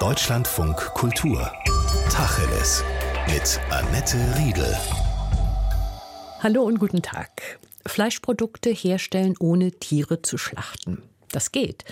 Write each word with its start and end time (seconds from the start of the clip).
Deutschlandfunk 0.00 0.76
Kultur. 0.94 1.52
Tacheles. 2.08 2.84
Mit 3.26 3.60
Annette 3.68 4.16
Riedel. 4.38 4.76
Hallo 6.38 6.62
und 6.62 6.78
guten 6.78 7.02
Tag. 7.02 7.58
Fleischprodukte 7.84 8.70
herstellen, 8.70 9.34
ohne 9.40 9.72
Tiere 9.72 10.22
zu 10.22 10.38
schlachten. 10.38 11.02
Das 11.32 11.50
geht. 11.50 11.84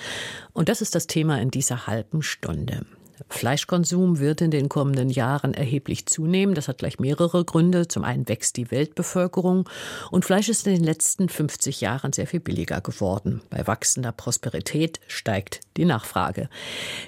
Und 0.53 0.69
das 0.69 0.83
ist 0.83 0.95
das 0.95 1.09
Thema 1.09 1.41
in 1.41 1.51
dieser 1.51 1.89
halben 1.89 2.23
Stunde. 2.23 2.87
Fleischkonsum 3.29 4.19
wird 4.19 4.41
in 4.41 4.51
den 4.51 4.69
kommenden 4.69 5.11
Jahren 5.11 5.55
erheblich 5.55 6.07
zunehmen. 6.07 6.55
Das 6.55 6.69
hat 6.69 6.79
gleich 6.79 6.99
mehrere 6.99 7.45
Gründe. 7.45 7.89
Zum 7.89 8.05
einen 8.05 8.29
wächst 8.29 8.57
die 8.57 8.71
Weltbevölkerung 8.71 9.69
und 10.11 10.25
Fleisch 10.25 10.49
ist 10.49 10.67
in 10.67 10.75
den 10.75 10.85
letzten 10.85 11.29
50 11.29 11.81
Jahren 11.81 12.13
sehr 12.13 12.27
viel 12.27 12.41
billiger 12.41 12.81
geworden. 12.81 13.43
Bei 13.51 13.67
wachsender 13.67 14.13
Prosperität 14.13 15.01
steigt 15.07 15.61
die 15.77 15.85
Nachfrage. 15.85 16.49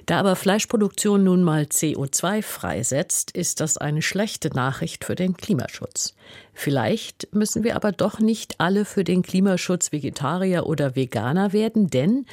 Da 0.07 0.19
aber 0.19 0.37
Fleischproduktion 0.37 1.25
nun 1.25 1.43
mal 1.43 1.65
CO2 1.65 2.43
freisetzt, 2.43 3.31
ist 3.31 3.61
das 3.61 3.79
eine 3.79 4.03
schlechte 4.03 4.49
Nachricht 4.49 5.05
für 5.05 5.15
den 5.15 5.37
Klimaschutz. 5.37 6.15
Vielleicht 6.53 7.35
müssen 7.35 7.65
wir 7.65 7.77
aber 7.77 7.93
doch 7.93 8.19
nicht 8.21 8.57
alle 8.59 8.85
für 8.85 9.05
den 9.05 9.23
Klimaschutz 9.23 9.93
Vegetarier 9.93 10.67
oder 10.67 10.97
Veganer 10.97 11.53
werden, 11.53 11.89
denn 11.89 12.27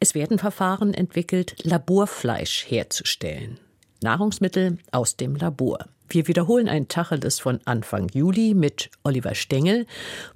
es 0.00 0.14
werden 0.14 0.38
Verfahren 0.38 0.94
entwickelt, 0.94 1.56
Laborfleisch 1.62 2.64
herzustellen. 2.68 3.58
Nahrungsmittel 4.02 4.78
aus 4.92 5.16
dem 5.16 5.36
Labor. 5.36 5.78
Wir 6.08 6.28
wiederholen 6.28 6.68
ein 6.68 6.86
Tacheles 6.86 7.40
von 7.40 7.58
Anfang 7.64 8.08
Juli 8.12 8.54
mit 8.54 8.90
Oliver 9.02 9.34
Stengel, 9.34 9.86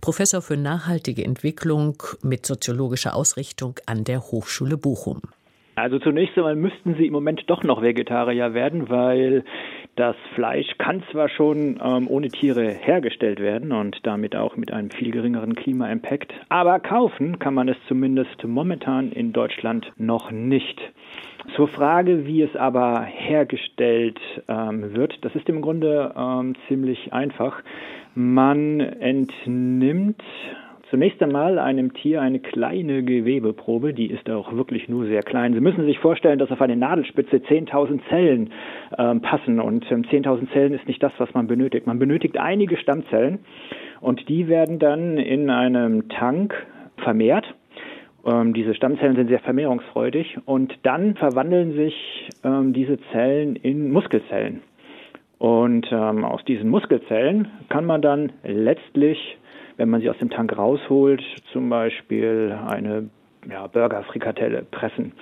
Professor 0.00 0.42
für 0.42 0.56
nachhaltige 0.56 1.24
Entwicklung 1.24 2.02
mit 2.22 2.45
soziologischer 2.45 3.14
Ausrichtung 3.14 3.77
an 3.86 4.02
der 4.02 4.20
Hochschule 4.20 4.77
Bochum. 4.77 5.22
Also 5.77 5.98
zunächst 5.98 6.36
einmal 6.36 6.56
müssten 6.56 6.97
Sie 6.97 7.06
im 7.06 7.12
Moment 7.12 7.45
doch 7.47 7.62
noch 7.62 7.80
Vegetarier 7.80 8.52
werden, 8.52 8.91
weil 8.91 9.45
das 10.00 10.16
Fleisch 10.34 10.78
kann 10.78 11.02
zwar 11.12 11.28
schon 11.28 11.78
ähm, 11.84 12.08
ohne 12.08 12.28
Tiere 12.28 12.70
hergestellt 12.70 13.38
werden 13.38 13.70
und 13.70 13.98
damit 14.05 14.34
auch 14.34 14.56
mit 14.56 14.72
einem 14.72 14.91
viel 14.91 15.11
geringeren 15.11 15.55
Klima-Impact, 15.55 16.33
aber 16.48 16.80
kaufen 16.80 17.38
kann 17.38 17.52
man 17.52 17.69
es 17.69 17.77
zumindest 17.86 18.42
momentan 18.42 19.12
in 19.12 19.34
Deutschland 19.34 19.92
noch 19.98 20.30
nicht. 20.30 20.80
Zur 21.55 21.69
Frage, 21.69 22.25
wie 22.25 22.41
es 22.41 22.56
aber 22.56 23.02
hergestellt 23.02 24.19
ähm, 24.48 24.94
wird, 24.94 25.22
das 25.22 25.34
ist 25.34 25.50
im 25.50 25.60
Grunde 25.60 26.14
ähm, 26.16 26.55
ziemlich 26.66 27.12
einfach. 27.12 27.62
Man 28.14 28.80
entnimmt 28.80 30.22
zunächst 30.91 31.22
einmal 31.22 31.58
einem 31.58 31.94
Tier 31.94 32.20
eine 32.20 32.41
kleine 32.41 33.02
Gewebeprobe, 33.02 33.94
die 33.94 34.10
ist 34.10 34.28
auch 34.28 34.52
wirklich 34.55 34.88
nur 34.88 35.06
sehr 35.06 35.22
klein. 35.22 35.55
Sie 35.55 35.60
müssen 35.60 35.84
sich 35.86 35.98
vorstellen, 35.98 36.38
dass 36.38 36.50
auf 36.50 36.60
eine 36.60 36.77
Nadelspitze 36.77 37.36
10.000 37.36 38.00
Zellen 38.08 38.50
ähm, 38.98 39.20
passen 39.20 39.60
und 39.60 39.91
ähm, 39.91 40.02
10.000 40.02 40.52
Zellen 40.52 40.74
ist 40.74 40.86
nicht 40.86 41.02
das, 41.02 41.12
was 41.19 41.32
man 41.32 41.47
benötigt. 41.47 41.86
Man 41.86 41.98
benötigt 41.98 42.38
einige 42.38 42.77
Stammzellen 42.77 43.38
und 44.00 44.28
die 44.28 44.48
werden 44.48 44.78
dann 44.78 45.16
in 45.16 45.48
einem 45.48 46.08
Tank 46.08 46.55
vermehrt. 46.98 47.47
Ähm, 48.27 48.52
diese 48.52 48.75
Stammzellen 48.75 49.16
sind 49.16 49.28
sehr 49.28 49.41
vermehrungsfreudig 49.41 50.38
und 50.44 50.77
dann 50.82 51.14
verwandeln 51.14 51.75
sich 51.75 51.94
ähm, 52.44 52.72
diese 52.72 52.98
Zellen 53.12 53.56
in 53.56 53.91
Muskelzellen. 53.92 54.62
Und 55.38 55.86
ähm, 55.91 56.25
aus 56.25 56.44
diesen 56.44 56.69
Muskelzellen 56.69 57.48
kann 57.70 57.86
man 57.86 58.02
dann 58.02 58.32
letztlich 58.44 59.38
wenn 59.81 59.89
man 59.89 60.03
sie 60.03 60.11
aus 60.11 60.19
dem 60.19 60.28
Tank 60.28 60.56
rausholt, 60.56 61.23
zum 61.55 61.70
Beispiel 61.70 62.55
eine 62.69 63.09
ja, 63.48 63.67
Burger-Frikadelle 63.67 64.67
pressen. 64.70 65.12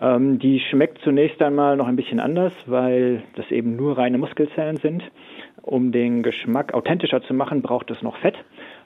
Ähm, 0.00 0.38
die 0.38 0.60
schmeckt 0.60 1.02
zunächst 1.02 1.42
einmal 1.42 1.76
noch 1.76 1.86
ein 1.86 1.96
bisschen 1.96 2.18
anders, 2.18 2.54
weil 2.64 3.22
das 3.36 3.50
eben 3.50 3.76
nur 3.76 3.98
reine 3.98 4.16
Muskelzellen 4.16 4.78
sind. 4.78 5.02
Um 5.60 5.92
den 5.92 6.22
Geschmack 6.22 6.72
authentischer 6.72 7.20
zu 7.20 7.34
machen, 7.34 7.60
braucht 7.60 7.90
es 7.90 8.00
noch 8.00 8.16
Fett. 8.16 8.36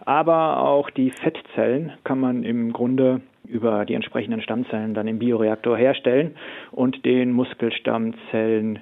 Aber 0.05 0.58
auch 0.58 0.91
die 0.91 1.13
Fettzellen 1.13 1.92
kann 2.02 2.19
man 2.19 2.42
im 2.42 2.73
Grunde 2.73 3.20
über 3.46 3.85
die 3.85 3.95
entsprechenden 3.95 4.42
Stammzellen 4.42 4.92
dann 4.92 5.07
im 5.07 5.20
Bioreaktor 5.20 5.77
herstellen 5.77 6.35
und 6.73 7.05
den 7.05 7.30
Muskelstammzellen 7.30 8.80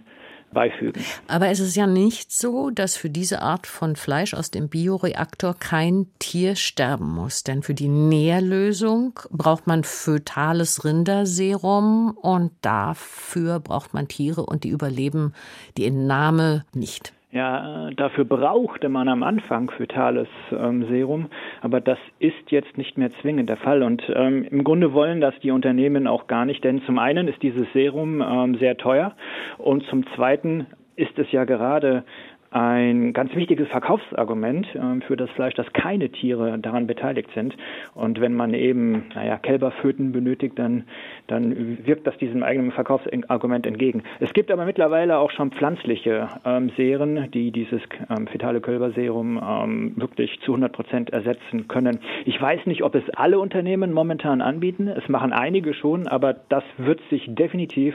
beifügen. 0.52 1.04
Aber 1.28 1.48
es 1.48 1.60
ist 1.60 1.76
ja 1.76 1.86
nicht 1.86 2.32
so, 2.32 2.70
dass 2.70 2.96
für 2.96 3.10
diese 3.10 3.42
Art 3.42 3.66
von 3.66 3.96
Fleisch 3.96 4.34
aus 4.34 4.50
dem 4.50 4.68
Bioreaktor 4.68 5.54
kein 5.54 6.06
Tier 6.18 6.56
sterben 6.56 7.08
muss. 7.14 7.44
Denn 7.44 7.62
für 7.62 7.74
die 7.74 7.88
Nährlösung 7.88 9.18
braucht 9.30 9.66
man 9.66 9.84
fötales 9.84 10.84
Rinderserum 10.84 12.16
und 12.16 12.52
dafür 12.62 13.60
braucht 13.60 13.94
man 13.94 14.08
Tiere 14.08 14.44
und 14.44 14.64
die 14.64 14.70
überleben 14.70 15.34
die 15.76 15.86
Entnahme 15.86 16.64
nicht. 16.74 17.12
Ja, 17.32 17.90
dafür 17.94 18.24
brauchte 18.24 18.88
man 18.88 19.08
am 19.08 19.22
Anfang 19.22 19.70
fötales 19.70 20.26
ähm, 20.50 20.86
Serum, 20.88 21.28
aber 21.60 21.80
das 21.80 21.98
ist 22.18 22.50
jetzt 22.50 22.76
nicht 22.76 22.98
mehr 22.98 23.10
zwingend 23.10 23.48
der 23.48 23.56
Fall. 23.56 23.84
Und 23.84 24.02
ähm, 24.12 24.44
im 24.50 24.64
Grunde 24.64 24.92
wollen 24.94 25.20
das 25.20 25.38
die 25.40 25.52
Unternehmen 25.52 26.08
auch 26.08 26.26
gar 26.26 26.44
nicht, 26.44 26.64
denn 26.64 26.82
zum 26.82 26.98
einen 26.98 27.28
ist 27.28 27.40
dieses 27.40 27.72
Serum 27.72 28.20
ähm, 28.20 28.56
sehr 28.56 28.76
teuer 28.76 29.14
und 29.58 29.84
zum 29.84 30.04
zweiten 30.16 30.66
ist 30.96 31.16
es 31.20 31.30
ja 31.30 31.44
gerade 31.44 32.02
ein 32.50 33.12
ganz 33.12 33.34
wichtiges 33.34 33.68
Verkaufsargument 33.68 34.66
äh, 34.74 35.00
für 35.06 35.16
das 35.16 35.30
Fleisch, 35.30 35.54
dass 35.54 35.72
keine 35.72 36.10
Tiere 36.10 36.58
daran 36.58 36.88
beteiligt 36.88 37.30
sind. 37.34 37.56
Und 37.94 38.20
wenn 38.20 38.34
man 38.34 38.54
eben, 38.54 39.06
naja, 39.14 39.38
Kälberföten 39.38 40.10
benötigt, 40.10 40.58
dann, 40.58 40.84
dann 41.28 41.86
wirkt 41.86 42.06
das 42.06 42.16
diesem 42.18 42.42
eigenen 42.42 42.72
Verkaufsargument 42.72 43.66
entgegen. 43.66 44.02
Es 44.18 44.32
gibt 44.32 44.50
aber 44.50 44.64
mittlerweile 44.64 45.18
auch 45.18 45.30
schon 45.30 45.52
pflanzliche 45.52 46.28
ähm, 46.44 46.72
Serien, 46.76 47.30
die 47.30 47.52
dieses 47.52 47.82
ähm, 48.08 48.26
fetale 48.26 48.60
Kälberserum 48.60 49.40
ähm, 49.42 49.92
wirklich 49.96 50.40
zu 50.40 50.52
100 50.52 50.72
Prozent 50.72 51.10
ersetzen 51.10 51.68
können. 51.68 52.00
Ich 52.24 52.40
weiß 52.40 52.66
nicht, 52.66 52.82
ob 52.82 52.96
es 52.96 53.08
alle 53.10 53.38
Unternehmen 53.38 53.92
momentan 53.92 54.40
anbieten. 54.40 54.88
Es 54.88 55.08
machen 55.08 55.32
einige 55.32 55.72
schon, 55.72 56.08
aber 56.08 56.34
das 56.48 56.64
wird 56.78 57.00
sich 57.10 57.32
definitiv 57.32 57.94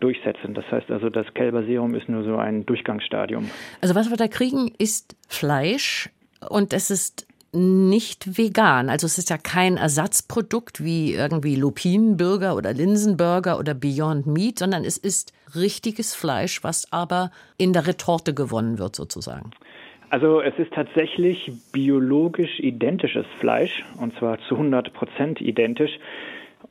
durchsetzen. 0.00 0.54
Das 0.54 0.64
heißt 0.70 0.90
also, 0.90 1.10
das 1.10 1.32
Kälberserum 1.34 1.94
ist 1.94 2.08
nur 2.08 2.24
so 2.24 2.36
ein 2.36 2.66
Durchgangsstadium. 2.66 3.50
Also 3.80 3.94
was 3.94 4.10
wir 4.10 4.16
da 4.16 4.28
kriegen, 4.28 4.72
ist 4.78 5.16
Fleisch 5.28 6.10
und 6.48 6.72
es 6.72 6.90
ist 6.90 7.26
nicht 7.54 8.36
vegan. 8.36 8.90
Also 8.90 9.06
es 9.06 9.16
ist 9.16 9.30
ja 9.30 9.38
kein 9.38 9.76
Ersatzprodukt 9.76 10.82
wie 10.82 11.14
irgendwie 11.14 11.56
Lupinenburger 11.56 12.56
oder 12.56 12.72
Linsenburger 12.72 13.58
oder 13.58 13.74
Beyond 13.74 14.26
Meat, 14.26 14.58
sondern 14.58 14.84
es 14.84 14.98
ist 14.98 15.32
richtiges 15.54 16.14
Fleisch, 16.14 16.64
was 16.64 16.92
aber 16.92 17.30
in 17.56 17.72
der 17.72 17.86
Retorte 17.86 18.34
gewonnen 18.34 18.78
wird 18.78 18.96
sozusagen. 18.96 19.52
Also 20.10 20.40
es 20.40 20.54
ist 20.58 20.72
tatsächlich 20.72 21.50
biologisch 21.72 22.60
identisches 22.60 23.26
Fleisch 23.40 23.84
und 24.00 24.16
zwar 24.18 24.38
zu 24.48 24.54
100 24.54 24.92
Prozent 24.92 25.40
identisch 25.40 25.98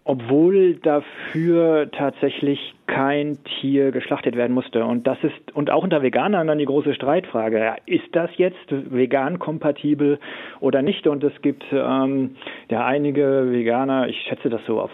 obwohl 0.04 0.76
dafür 0.76 1.90
tatsächlich 1.92 2.74
kein 2.88 3.38
Tier 3.44 3.92
geschlachtet 3.92 4.36
werden 4.36 4.54
musste. 4.54 4.86
Und 4.86 5.08
das 5.08 5.18
ist, 5.24 5.56
und 5.56 5.72
auch 5.72 5.84
unter 5.84 6.02
Veganern 6.02 6.48
dann 6.48 6.58
die 6.58 6.66
große 6.66 6.94
Streitfrage, 6.94 7.76
ist 7.86 8.08
das 8.12 8.30
jetzt 8.38 8.66
vegan 8.70 9.40
kompatibel 9.40 10.20
oder 10.60 10.82
nicht? 10.82 11.08
Und 11.08 11.24
es 11.24 11.34
gibt 11.42 11.64
ähm, 11.72 12.36
ja 12.70 12.86
einige 12.86 13.52
Veganer, 13.52 14.08
ich 14.08 14.18
schätze 14.28 14.50
das 14.50 14.62
so 14.68 14.82
auf 14.82 14.92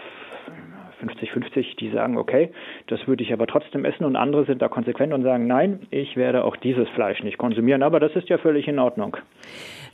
50-50, 1.00 1.76
die 1.78 1.90
sagen, 1.90 2.16
okay, 2.16 2.52
das 2.86 3.06
würde 3.06 3.22
ich 3.22 3.32
aber 3.32 3.46
trotzdem 3.46 3.84
essen 3.84 4.04
und 4.04 4.16
andere 4.16 4.44
sind 4.46 4.62
da 4.62 4.68
konsequent 4.68 5.12
und 5.12 5.22
sagen, 5.22 5.46
nein, 5.46 5.86
ich 5.90 6.16
werde 6.16 6.44
auch 6.44 6.56
dieses 6.56 6.88
Fleisch 6.90 7.22
nicht 7.22 7.38
konsumieren, 7.38 7.82
aber 7.82 8.00
das 8.00 8.14
ist 8.14 8.28
ja 8.28 8.38
völlig 8.38 8.68
in 8.68 8.78
Ordnung. 8.78 9.16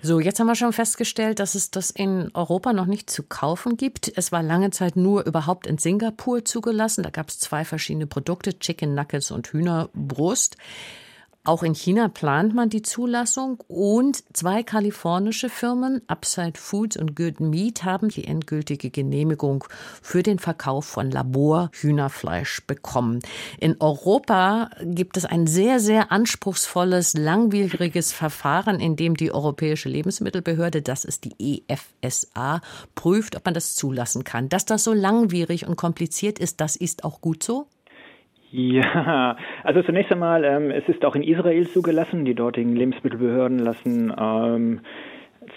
So, 0.02 0.20
jetzt 0.20 0.38
haben 0.38 0.46
wir 0.46 0.54
schon 0.54 0.72
festgestellt, 0.72 1.40
dass 1.40 1.54
es 1.54 1.70
das 1.70 1.90
in 1.90 2.30
Europa 2.34 2.72
noch 2.72 2.86
nicht 2.86 3.08
zu 3.08 3.22
kaufen 3.22 3.76
gibt. 3.76 4.12
Es 4.16 4.30
war 4.30 4.42
lange 4.42 4.70
Zeit 4.70 4.96
nur 4.96 5.26
überhaupt 5.26 5.66
in 5.66 5.78
Singapur 5.78 6.44
zugelassen. 6.44 7.02
Da 7.02 7.10
gab 7.10 7.28
es 7.28 7.38
zwei 7.38 7.64
verschiedene 7.64 8.06
Produkte, 8.06 8.58
Chicken 8.58 8.94
Nuggets 8.94 9.30
und 9.30 9.48
Hühnerbrust. 9.48 10.56
Auch 11.46 11.62
in 11.62 11.76
China 11.76 12.08
plant 12.08 12.56
man 12.56 12.70
die 12.70 12.82
Zulassung 12.82 13.62
und 13.68 14.24
zwei 14.36 14.64
kalifornische 14.64 15.48
Firmen, 15.48 16.02
Upside 16.08 16.58
Foods 16.58 16.96
und 16.96 17.14
Good 17.14 17.38
Meat, 17.38 17.84
haben 17.84 18.08
die 18.08 18.24
endgültige 18.24 18.90
Genehmigung 18.90 19.62
für 20.02 20.24
den 20.24 20.40
Verkauf 20.40 20.86
von 20.86 21.08
Laborhühnerfleisch 21.08 22.66
bekommen. 22.66 23.20
In 23.60 23.80
Europa 23.80 24.70
gibt 24.82 25.16
es 25.16 25.24
ein 25.24 25.46
sehr, 25.46 25.78
sehr 25.78 26.10
anspruchsvolles, 26.10 27.14
langwieriges 27.14 28.12
Verfahren, 28.12 28.80
in 28.80 28.96
dem 28.96 29.16
die 29.16 29.30
Europäische 29.30 29.88
Lebensmittelbehörde, 29.88 30.82
das 30.82 31.04
ist 31.04 31.22
die 31.22 31.62
EFSA, 31.68 32.60
prüft, 32.96 33.36
ob 33.36 33.44
man 33.44 33.54
das 33.54 33.76
zulassen 33.76 34.24
kann. 34.24 34.48
Dass 34.48 34.64
das 34.64 34.82
so 34.82 34.92
langwierig 34.92 35.68
und 35.68 35.76
kompliziert 35.76 36.40
ist, 36.40 36.60
das 36.60 36.74
ist 36.74 37.04
auch 37.04 37.20
gut 37.20 37.44
so? 37.44 37.68
Ja, 38.50 39.36
also 39.64 39.82
zunächst 39.82 40.12
einmal, 40.12 40.44
ähm, 40.44 40.70
es 40.70 40.88
ist 40.88 41.04
auch 41.04 41.14
in 41.14 41.22
Israel 41.22 41.66
zugelassen. 41.68 42.24
Die 42.24 42.34
dortigen 42.34 42.76
Lebensmittelbehörden 42.76 43.58
lassen 43.58 44.12
ähm, 44.18 44.80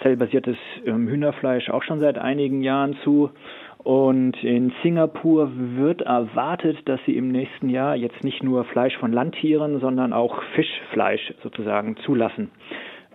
zellbasiertes 0.02 0.56
ähm, 0.86 1.08
Hühnerfleisch 1.08 1.70
auch 1.70 1.82
schon 1.82 2.00
seit 2.00 2.18
einigen 2.18 2.62
Jahren 2.62 2.96
zu. 3.04 3.30
Und 3.78 4.42
in 4.44 4.72
Singapur 4.82 5.50
wird 5.54 6.02
erwartet, 6.02 6.86
dass 6.86 7.00
sie 7.06 7.16
im 7.16 7.28
nächsten 7.28 7.70
Jahr 7.70 7.96
jetzt 7.96 8.22
nicht 8.22 8.42
nur 8.42 8.64
Fleisch 8.64 8.96
von 8.98 9.12
Landtieren, 9.12 9.80
sondern 9.80 10.12
auch 10.12 10.42
Fischfleisch 10.54 11.32
sozusagen 11.42 11.96
zulassen. 12.04 12.50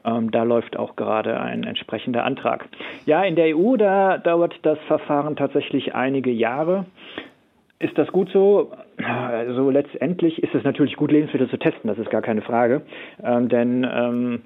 Ähm, 0.04 0.31
da 0.31 0.44
läuft 0.44 0.78
auch 0.78 0.95
gerade 0.95 1.39
ein 1.39 1.63
entsprechender 1.63 2.24
Antrag. 2.24 2.68
Ja, 3.06 3.24
in 3.24 3.36
der 3.36 3.56
EU, 3.56 3.75
da 3.78 4.18
dauert 4.18 4.56
das 4.63 4.80
Verfahren 4.88 5.36
tatsächlich 5.36 5.94
einige 5.94 6.31
Jahre. 6.31 6.86
Ist 7.80 7.98
das 7.98 8.07
gut 8.07 8.30
so? 8.31 8.72
Also 8.98 9.69
letztendlich 9.69 10.42
ist 10.42 10.56
es 10.56 10.63
natürlich 10.63 10.95
gut, 10.95 11.12
Lebensmittel 11.12 11.50
zu 11.50 11.57
testen, 11.57 11.89
das 11.89 11.98
ist 11.98 12.10
gar 12.10 12.22
keine 12.22 12.42
Frage. 12.42 12.83
Ähm, 13.22 13.50
denn 13.50 13.86
ähm, 13.89 14.42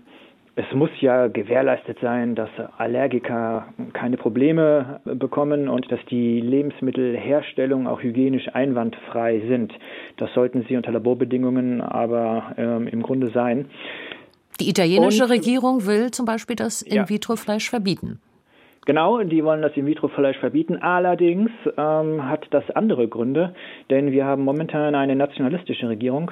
es 0.55 0.65
muss 0.73 0.89
ja 0.99 1.27
gewährleistet 1.27 1.99
sein, 2.01 2.35
dass 2.35 2.49
Allergiker 2.77 3.67
keine 3.93 4.17
Probleme 4.17 4.99
bekommen 5.05 5.69
und 5.69 5.89
dass 5.91 5.99
die 6.09 6.41
Lebensmittelherstellung 6.41 7.87
auch 7.87 8.01
hygienisch 8.01 8.53
einwandfrei 8.53 9.41
sind. 9.47 9.73
Das 10.17 10.33
sollten 10.33 10.65
sie 10.67 10.75
unter 10.75 10.91
Laborbedingungen 10.91 11.81
aber 11.81 12.55
ähm, 12.57 12.87
im 12.87 13.03
Grunde 13.03 13.29
sein. 13.29 13.67
Die 14.59 14.69
italienische 14.69 15.23
und, 15.23 15.29
Regierung 15.31 15.85
will 15.85 16.11
zum 16.11 16.25
Beispiel 16.25 16.55
das 16.57 16.81
In-vitro-Fleisch 16.81 17.69
verbieten. 17.69 18.19
Genau, 18.89 19.21
die 19.21 19.43
wollen 19.43 19.61
das 19.61 19.77
In-vitro-Fleisch 19.77 20.39
verbieten. 20.39 20.77
Allerdings 20.77 21.51
ähm, 21.77 22.27
hat 22.27 22.47
das 22.49 22.67
andere 22.71 23.07
Gründe, 23.07 23.53
denn 23.91 24.11
wir 24.11 24.25
haben 24.25 24.43
momentan 24.43 24.95
eine 24.95 25.15
nationalistische 25.15 25.87
Regierung 25.87 26.31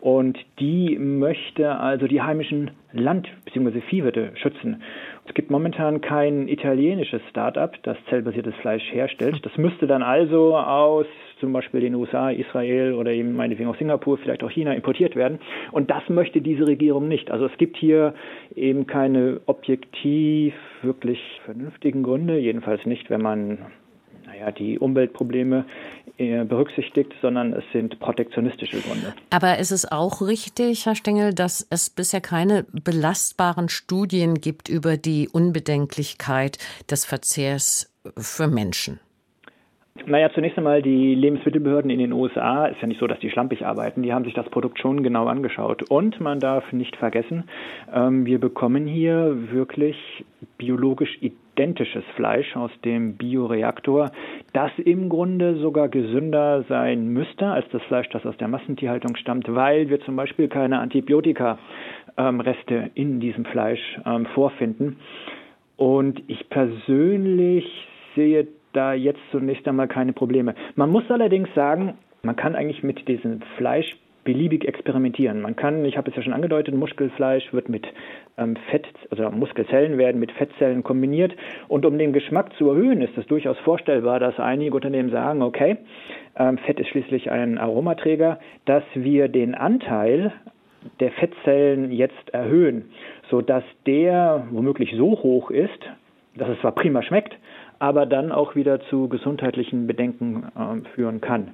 und 0.00 0.36
die 0.58 0.98
möchte 0.98 1.78
also 1.78 2.08
die 2.08 2.20
heimischen 2.20 2.72
Land- 2.92 3.28
bzw. 3.44 3.80
Viehwirte 3.82 4.32
schützen. 4.34 4.82
Es 5.28 5.34
gibt 5.34 5.52
momentan 5.52 6.00
kein 6.00 6.48
italienisches 6.48 7.22
Start-up, 7.30 7.76
das 7.84 7.96
zellbasiertes 8.08 8.56
Fleisch 8.56 8.92
herstellt. 8.92 9.38
Das 9.46 9.56
müsste 9.56 9.86
dann 9.86 10.02
also 10.02 10.56
aus 10.56 11.06
zum 11.40 11.52
Beispiel 11.52 11.80
den 11.80 11.94
USA, 11.94 12.30
Israel 12.30 12.94
oder 12.94 13.12
eben 13.12 13.34
meinetwegen 13.34 13.68
aus 13.68 13.78
Singapur, 13.78 14.18
vielleicht 14.18 14.42
auch 14.42 14.50
China 14.50 14.72
importiert 14.72 15.16
werden. 15.16 15.38
Und 15.72 15.90
das 15.90 16.08
möchte 16.08 16.40
diese 16.40 16.66
Regierung 16.66 17.08
nicht. 17.08 17.30
Also 17.30 17.46
es 17.46 17.56
gibt 17.58 17.76
hier 17.76 18.14
eben 18.54 18.86
keine 18.86 19.40
objektiv 19.46 20.54
wirklich 20.82 21.20
vernünftigen 21.44 22.02
Gründe, 22.02 22.38
jedenfalls 22.38 22.84
nicht, 22.86 23.10
wenn 23.10 23.22
man 23.22 23.58
naja, 24.28 24.52
die 24.52 24.78
Umweltprobleme 24.78 25.64
äh, 26.18 26.44
berücksichtigt, 26.44 27.12
sondern 27.22 27.52
es 27.52 27.64
sind 27.72 27.98
protektionistische 27.98 28.80
Gründe. 28.80 29.14
Aber 29.30 29.58
ist 29.58 29.70
es 29.70 29.90
auch 29.90 30.20
richtig, 30.20 30.86
Herr 30.86 30.94
Stengel, 30.94 31.32
dass 31.34 31.66
es 31.70 31.90
bisher 31.90 32.20
keine 32.20 32.66
belastbaren 32.72 33.68
Studien 33.68 34.34
gibt 34.34 34.68
über 34.68 34.96
die 34.96 35.28
Unbedenklichkeit 35.28 36.58
des 36.90 37.04
Verzehrs 37.04 37.94
für 38.16 38.48
Menschen? 38.48 39.00
Naja, 40.08 40.30
zunächst 40.32 40.56
einmal 40.56 40.80
die 40.80 41.14
Lebensmittelbehörden 41.14 41.90
in 41.90 41.98
den 41.98 42.14
USA, 42.14 42.64
ist 42.64 42.80
ja 42.80 42.88
nicht 42.88 42.98
so, 42.98 43.06
dass 43.06 43.18
die 43.18 43.28
schlampig 43.28 43.66
arbeiten, 43.66 44.02
die 44.02 44.14
haben 44.14 44.24
sich 44.24 44.32
das 44.32 44.48
Produkt 44.48 44.78
schon 44.78 45.02
genau 45.02 45.26
angeschaut. 45.26 45.90
Und 45.90 46.18
man 46.18 46.40
darf 46.40 46.72
nicht 46.72 46.96
vergessen, 46.96 47.44
ähm, 47.94 48.24
wir 48.24 48.40
bekommen 48.40 48.86
hier 48.86 49.36
wirklich 49.52 49.96
biologisch 50.56 51.18
identisches 51.20 52.04
Fleisch 52.16 52.56
aus 52.56 52.70
dem 52.86 53.18
Bioreaktor, 53.18 54.10
das 54.54 54.70
im 54.82 55.10
Grunde 55.10 55.56
sogar 55.56 55.88
gesünder 55.90 56.64
sein 56.70 57.08
müsste 57.08 57.46
als 57.46 57.66
das 57.70 57.82
Fleisch, 57.82 58.08
das 58.08 58.24
aus 58.24 58.36
der 58.38 58.48
Massentierhaltung 58.48 59.14
stammt, 59.16 59.54
weil 59.54 59.90
wir 59.90 60.00
zum 60.00 60.16
Beispiel 60.16 60.48
keine 60.48 60.78
Antibiotika-Reste 60.78 62.74
ähm, 62.74 62.90
in 62.94 63.20
diesem 63.20 63.44
Fleisch 63.44 64.00
ähm, 64.06 64.24
vorfinden. 64.34 64.96
Und 65.76 66.22
ich 66.28 66.48
persönlich 66.48 67.66
sehe 68.14 68.48
da 68.72 68.92
jetzt 68.92 69.20
zunächst 69.30 69.66
einmal 69.66 69.88
keine 69.88 70.12
Probleme. 70.12 70.54
Man 70.74 70.90
muss 70.90 71.10
allerdings 71.10 71.48
sagen, 71.54 71.94
man 72.22 72.36
kann 72.36 72.54
eigentlich 72.54 72.82
mit 72.82 73.08
diesem 73.08 73.40
Fleisch 73.56 73.96
beliebig 74.24 74.66
experimentieren. 74.68 75.40
Man 75.40 75.56
kann, 75.56 75.86
ich 75.86 75.96
habe 75.96 76.10
es 76.10 76.16
ja 76.16 76.22
schon 76.22 76.34
angedeutet, 76.34 76.74
Muskelfleisch 76.74 77.50
wird 77.54 77.70
mit 77.70 77.86
ähm, 78.36 78.56
Fett, 78.70 78.86
also 79.10 79.30
Muskelzellen 79.30 79.96
werden 79.96 80.20
mit 80.20 80.32
Fettzellen 80.32 80.82
kombiniert. 80.82 81.34
Und 81.68 81.86
um 81.86 81.96
den 81.96 82.12
Geschmack 82.12 82.52
zu 82.58 82.68
erhöhen, 82.68 83.00
ist 83.00 83.16
es 83.16 83.26
durchaus 83.26 83.56
vorstellbar, 83.60 84.20
dass 84.20 84.38
einige 84.38 84.74
Unternehmen 84.74 85.10
sagen, 85.10 85.40
okay, 85.40 85.78
ähm, 86.36 86.58
Fett 86.58 86.78
ist 86.78 86.88
schließlich 86.88 87.30
ein 87.30 87.56
Aromaträger, 87.56 88.38
dass 88.66 88.84
wir 88.94 89.28
den 89.28 89.54
Anteil 89.54 90.32
der 91.00 91.10
Fettzellen 91.12 91.90
jetzt 91.90 92.28
erhöhen, 92.30 92.90
sodass 93.30 93.64
der 93.86 94.46
womöglich 94.50 94.94
so 94.94 95.12
hoch 95.22 95.50
ist, 95.50 95.88
dass 96.36 96.50
es 96.50 96.60
zwar 96.60 96.72
prima 96.72 97.02
schmeckt, 97.02 97.34
aber 97.78 98.06
dann 98.06 98.32
auch 98.32 98.54
wieder 98.54 98.80
zu 98.88 99.08
gesundheitlichen 99.08 99.86
Bedenken 99.86 100.44
äh, 100.56 100.88
führen 100.94 101.20
kann. 101.20 101.52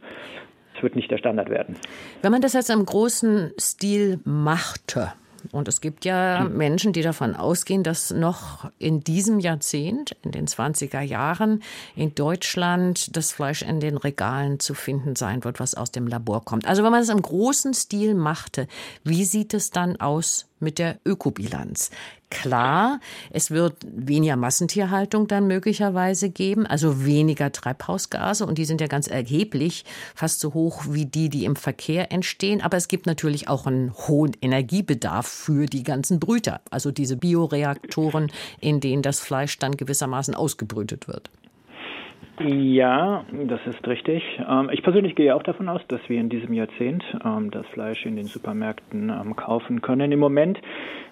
Es 0.77 0.83
wird 0.83 0.97
nicht 0.97 1.11
der 1.11 1.19
Standard 1.19 1.51
werden. 1.51 1.77
Wenn 2.23 2.33
man 2.33 2.41
das 2.41 2.53
jetzt 2.53 2.71
im 2.71 2.85
großen 2.85 3.53
Stil 3.59 4.21
machte, 4.25 5.13
und 5.53 5.69
es 5.69 5.81
gibt 5.81 6.05
ja 6.05 6.41
hm. 6.41 6.57
Menschen, 6.57 6.93
die 6.93 7.03
davon 7.03 7.35
ausgehen, 7.35 7.83
dass 7.83 8.11
noch 8.11 8.71
in 8.79 9.01
diesem 9.01 9.41
Jahrzehnt, 9.41 10.17
in 10.23 10.33
den 10.33 10.47
20er 10.47 11.01
Jahren, 11.01 11.63
in 11.97 12.15
Deutschland 12.15 13.17
das 13.17 13.33
Fleisch 13.33 13.63
in 13.63 13.81
den 13.81 13.97
Regalen 13.97 14.61
zu 14.61 14.75
finden 14.75 15.17
sein 15.17 15.45
wird, 15.45 15.61
was 15.61 15.75
aus 15.75 15.91
dem 15.91 16.07
Labor 16.07 16.45
kommt. 16.45 16.67
Also 16.67 16.83
wenn 16.83 16.93
man 16.93 17.03
es 17.03 17.09
im 17.09 17.23
großen 17.23 17.75
Stil 17.75 18.15
machte, 18.15 18.67
wie 19.03 19.25
sieht 19.25 19.55
es 19.55 19.71
dann 19.71 20.01
aus 20.01 20.49
mit 20.61 20.79
der 20.79 20.99
Ökobilanz. 21.05 21.91
Klar, 22.31 22.99
es 23.31 23.53
wird 23.53 23.77
weniger 23.85 24.37
Massentierhaltung 24.37 25.29
dann 25.29 25.47
möglicherweise 25.47 26.31
geben, 26.31 26.67
also 26.67 27.05
weniger 27.05 27.53
Treibhausgase 27.53 28.45
und 28.45 28.59
die 28.59 28.65
sind 28.65 28.81
ja 28.81 28.89
ganz 28.89 29.07
erheblich, 29.07 29.85
fast 30.17 30.41
so 30.41 30.53
hoch 30.53 30.85
wie 30.89 31.07
die, 31.07 31.29
die 31.29 31.45
im 31.45 31.55
Verkehr 31.55 32.11
entstehen. 32.11 32.61
Aber 32.61 32.77
es 32.77 32.89
gibt 32.89 33.07
natürlich 33.07 33.49
auch 33.49 33.67
einen 33.67 33.93
hohen 33.95 34.33
Energiebedarf 34.41 35.29
für 35.29 35.67
die 35.67 35.85
ganzen 35.85 36.19
Brüter, 36.19 36.61
also 36.71 36.91
diese 36.91 37.17
Bioreaktoren, 37.17 38.33
in 38.59 38.81
denen 38.81 39.03
das 39.03 39.21
Fleisch 39.21 39.59
dann 39.59 39.77
gewissermaßen 39.77 40.35
ausgebrütet 40.35 41.07
wird. 41.07 41.31
Ja, 42.41 43.25
das 43.47 43.61
ist 43.67 43.87
richtig. 43.87 44.23
Ähm, 44.49 44.69
ich 44.73 44.83
persönlich 44.83 45.15
gehe 45.15 45.35
auch 45.35 45.45
davon 45.45 45.69
aus, 45.69 45.81
dass 45.87 46.01
wir 46.09 46.19
in 46.19 46.29
diesem 46.29 46.53
Jahrzehnt 46.53 47.05
ähm, 47.25 47.51
das 47.53 47.65
Fleisch 47.69 48.05
in 48.07 48.17
den 48.17 48.27
Supermärkten 48.27 49.09
ähm, 49.09 49.37
kaufen 49.37 49.83
können. 49.83 50.11
Im 50.11 50.19
Moment 50.19 50.61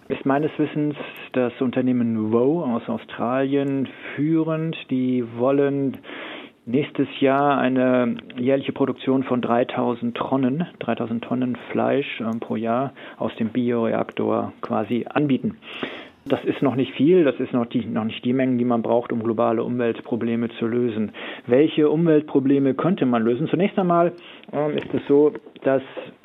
ist 0.08 0.26
meines 0.26 0.50
Wissens 0.58 0.96
das 1.32 1.52
Unternehmen 1.60 2.32
Woe 2.32 2.64
aus 2.64 2.88
Australien 2.88 3.88
führend. 4.16 4.76
Die 4.90 5.24
wollen 5.36 5.98
nächstes 6.66 7.08
Jahr 7.20 7.58
eine 7.58 8.16
jährliche 8.36 8.72
Produktion 8.72 9.22
von 9.22 9.40
3000 9.40 10.16
Tonnen, 10.16 10.66
3000 10.80 11.22
Tonnen 11.22 11.56
Fleisch 11.70 12.20
pro 12.40 12.56
Jahr 12.56 12.94
aus 13.18 13.34
dem 13.36 13.50
Bioreaktor 13.50 14.52
quasi 14.60 15.06
anbieten. 15.08 15.56
Das 16.24 16.44
ist 16.44 16.62
noch 16.62 16.76
nicht 16.76 16.92
viel, 16.94 17.24
das 17.24 17.38
ist 17.40 17.52
noch, 17.52 17.66
die, 17.66 17.84
noch 17.84 18.04
nicht 18.04 18.24
die 18.24 18.32
Mengen, 18.32 18.56
die 18.56 18.64
man 18.64 18.82
braucht, 18.82 19.12
um 19.12 19.22
globale 19.22 19.64
Umweltprobleme 19.64 20.50
zu 20.58 20.66
lösen. 20.66 21.12
Welche 21.46 21.90
Umweltprobleme 21.90 22.74
könnte 22.74 23.06
man 23.06 23.24
lösen? 23.24 23.48
Zunächst 23.48 23.76
einmal 23.78 24.12
ähm, 24.52 24.76
ist 24.76 24.92
es 24.94 25.02
so, 25.08 25.32
dass 25.64 25.82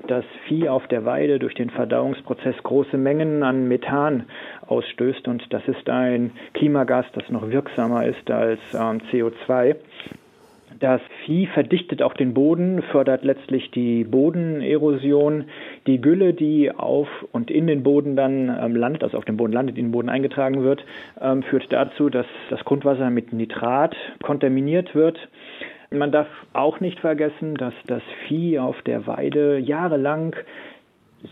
das 0.07 0.23
Vieh 0.47 0.69
auf 0.69 0.87
der 0.87 1.05
Weide 1.05 1.39
durch 1.39 1.55
den 1.55 1.71
Verdauungsprozess 1.71 2.55
große 2.61 2.97
Mengen 2.97 3.41
an 3.43 3.67
Methan 3.67 4.25
ausstößt 4.67 5.27
und 5.27 5.51
das 5.51 5.67
ist 5.67 5.89
ein 5.89 6.31
Klimagas, 6.53 7.05
das 7.13 7.29
noch 7.29 7.49
wirksamer 7.49 8.05
ist 8.05 8.29
als 8.29 8.59
ähm, 8.73 9.01
CO2. 9.11 9.75
Das 10.79 11.01
Vieh 11.25 11.47
verdichtet 11.47 12.01
auch 12.01 12.13
den 12.13 12.33
Boden, 12.33 12.81
fördert 12.91 13.23
letztlich 13.23 13.71
die 13.71 14.03
Bodenerosion. 14.03 15.45
Die 15.87 16.01
Gülle, 16.01 16.33
die 16.33 16.71
auf 16.71 17.07
und 17.31 17.49
in 17.49 17.67
den 17.67 17.83
Boden 17.83 18.15
dann 18.15 18.55
ähm, 18.61 18.75
landet, 18.75 19.03
also 19.03 19.17
auf 19.17 19.25
dem 19.25 19.37
Boden 19.37 19.53
landet, 19.53 19.77
in 19.77 19.85
den 19.85 19.91
Boden 19.91 20.09
eingetragen 20.09 20.63
wird, 20.63 20.85
ähm, 21.21 21.41
führt 21.43 21.71
dazu, 21.71 22.09
dass 22.09 22.25
das 22.49 22.63
Grundwasser 22.65 23.09
mit 23.09 23.33
Nitrat 23.33 23.95
kontaminiert 24.21 24.93
wird. 24.93 25.17
Man 25.89 26.11
darf 26.11 26.27
auch 26.53 26.79
nicht 26.79 26.99
vergessen, 26.99 27.55
dass 27.55 27.73
das 27.87 28.03
Vieh 28.27 28.59
auf 28.59 28.81
der 28.81 29.07
Weide 29.07 29.57
jahrelang 29.57 30.35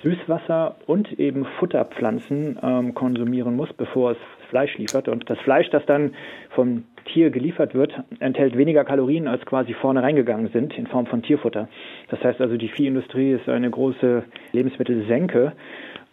Süßwasser 0.01 0.77
und 0.87 1.19
eben 1.19 1.45
Futterpflanzen 1.59 2.57
ähm, 2.63 2.93
konsumieren 2.93 3.55
muss, 3.55 3.71
bevor 3.73 4.11
es 4.11 4.17
Fleisch 4.49 4.77
liefert. 4.77 5.07
Und 5.07 5.29
das 5.29 5.37
Fleisch, 5.39 5.69
das 5.69 5.85
dann 5.85 6.15
vom 6.51 6.85
Tier 7.05 7.29
geliefert 7.29 7.74
wird, 7.74 7.93
enthält 8.19 8.57
weniger 8.57 8.83
Kalorien, 8.83 9.27
als 9.27 9.45
quasi 9.45 9.74
vorne 9.74 10.03
reingegangen 10.03 10.50
sind 10.50 10.77
in 10.77 10.88
Form 10.88 11.05
von 11.05 11.21
Tierfutter. 11.21 11.67
Das 12.09 12.24
heißt 12.24 12.41
also, 12.41 12.57
die 12.57 12.69
Viehindustrie 12.69 13.31
ist 13.31 13.47
eine 13.47 13.69
große 13.69 14.24
Lebensmittelsenke. 14.51 15.53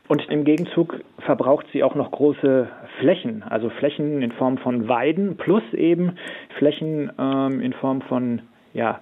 Und 0.09 0.29
im 0.31 0.45
Gegenzug 0.45 1.01
verbraucht 1.19 1.67
sie 1.73 1.83
auch 1.83 1.95
noch 1.95 2.11
große 2.11 2.69
Flächen, 2.99 3.43
also 3.43 3.71
Flächen 3.71 4.21
in 4.21 4.33
Form 4.33 4.59
von 4.59 4.89
Weiden 4.89 5.37
plus 5.37 5.63
eben 5.73 6.17
Flächen 6.59 7.11
ähm, 7.19 7.61
in 7.61 7.73
Form 7.73 8.03
von 8.03 8.43
ja, 8.75 9.01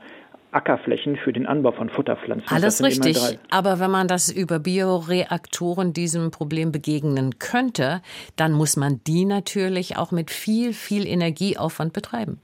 Ackerflächen 0.52 1.16
für 1.16 1.32
den 1.32 1.46
Anbau 1.46 1.72
von 1.72 1.88
Futterpflanzen. 1.88 2.48
Alles 2.54 2.82
richtig. 2.82 3.38
Aber 3.50 3.80
wenn 3.80 3.90
man 3.90 4.08
das 4.08 4.30
über 4.30 4.58
Bioreaktoren 4.58 5.92
diesem 5.92 6.30
Problem 6.30 6.72
begegnen 6.72 7.38
könnte, 7.38 8.02
dann 8.36 8.52
muss 8.52 8.76
man 8.76 9.00
die 9.06 9.24
natürlich 9.24 9.96
auch 9.96 10.12
mit 10.12 10.30
viel, 10.30 10.72
viel 10.72 11.06
Energieaufwand 11.06 11.92
betreiben. 11.92 12.40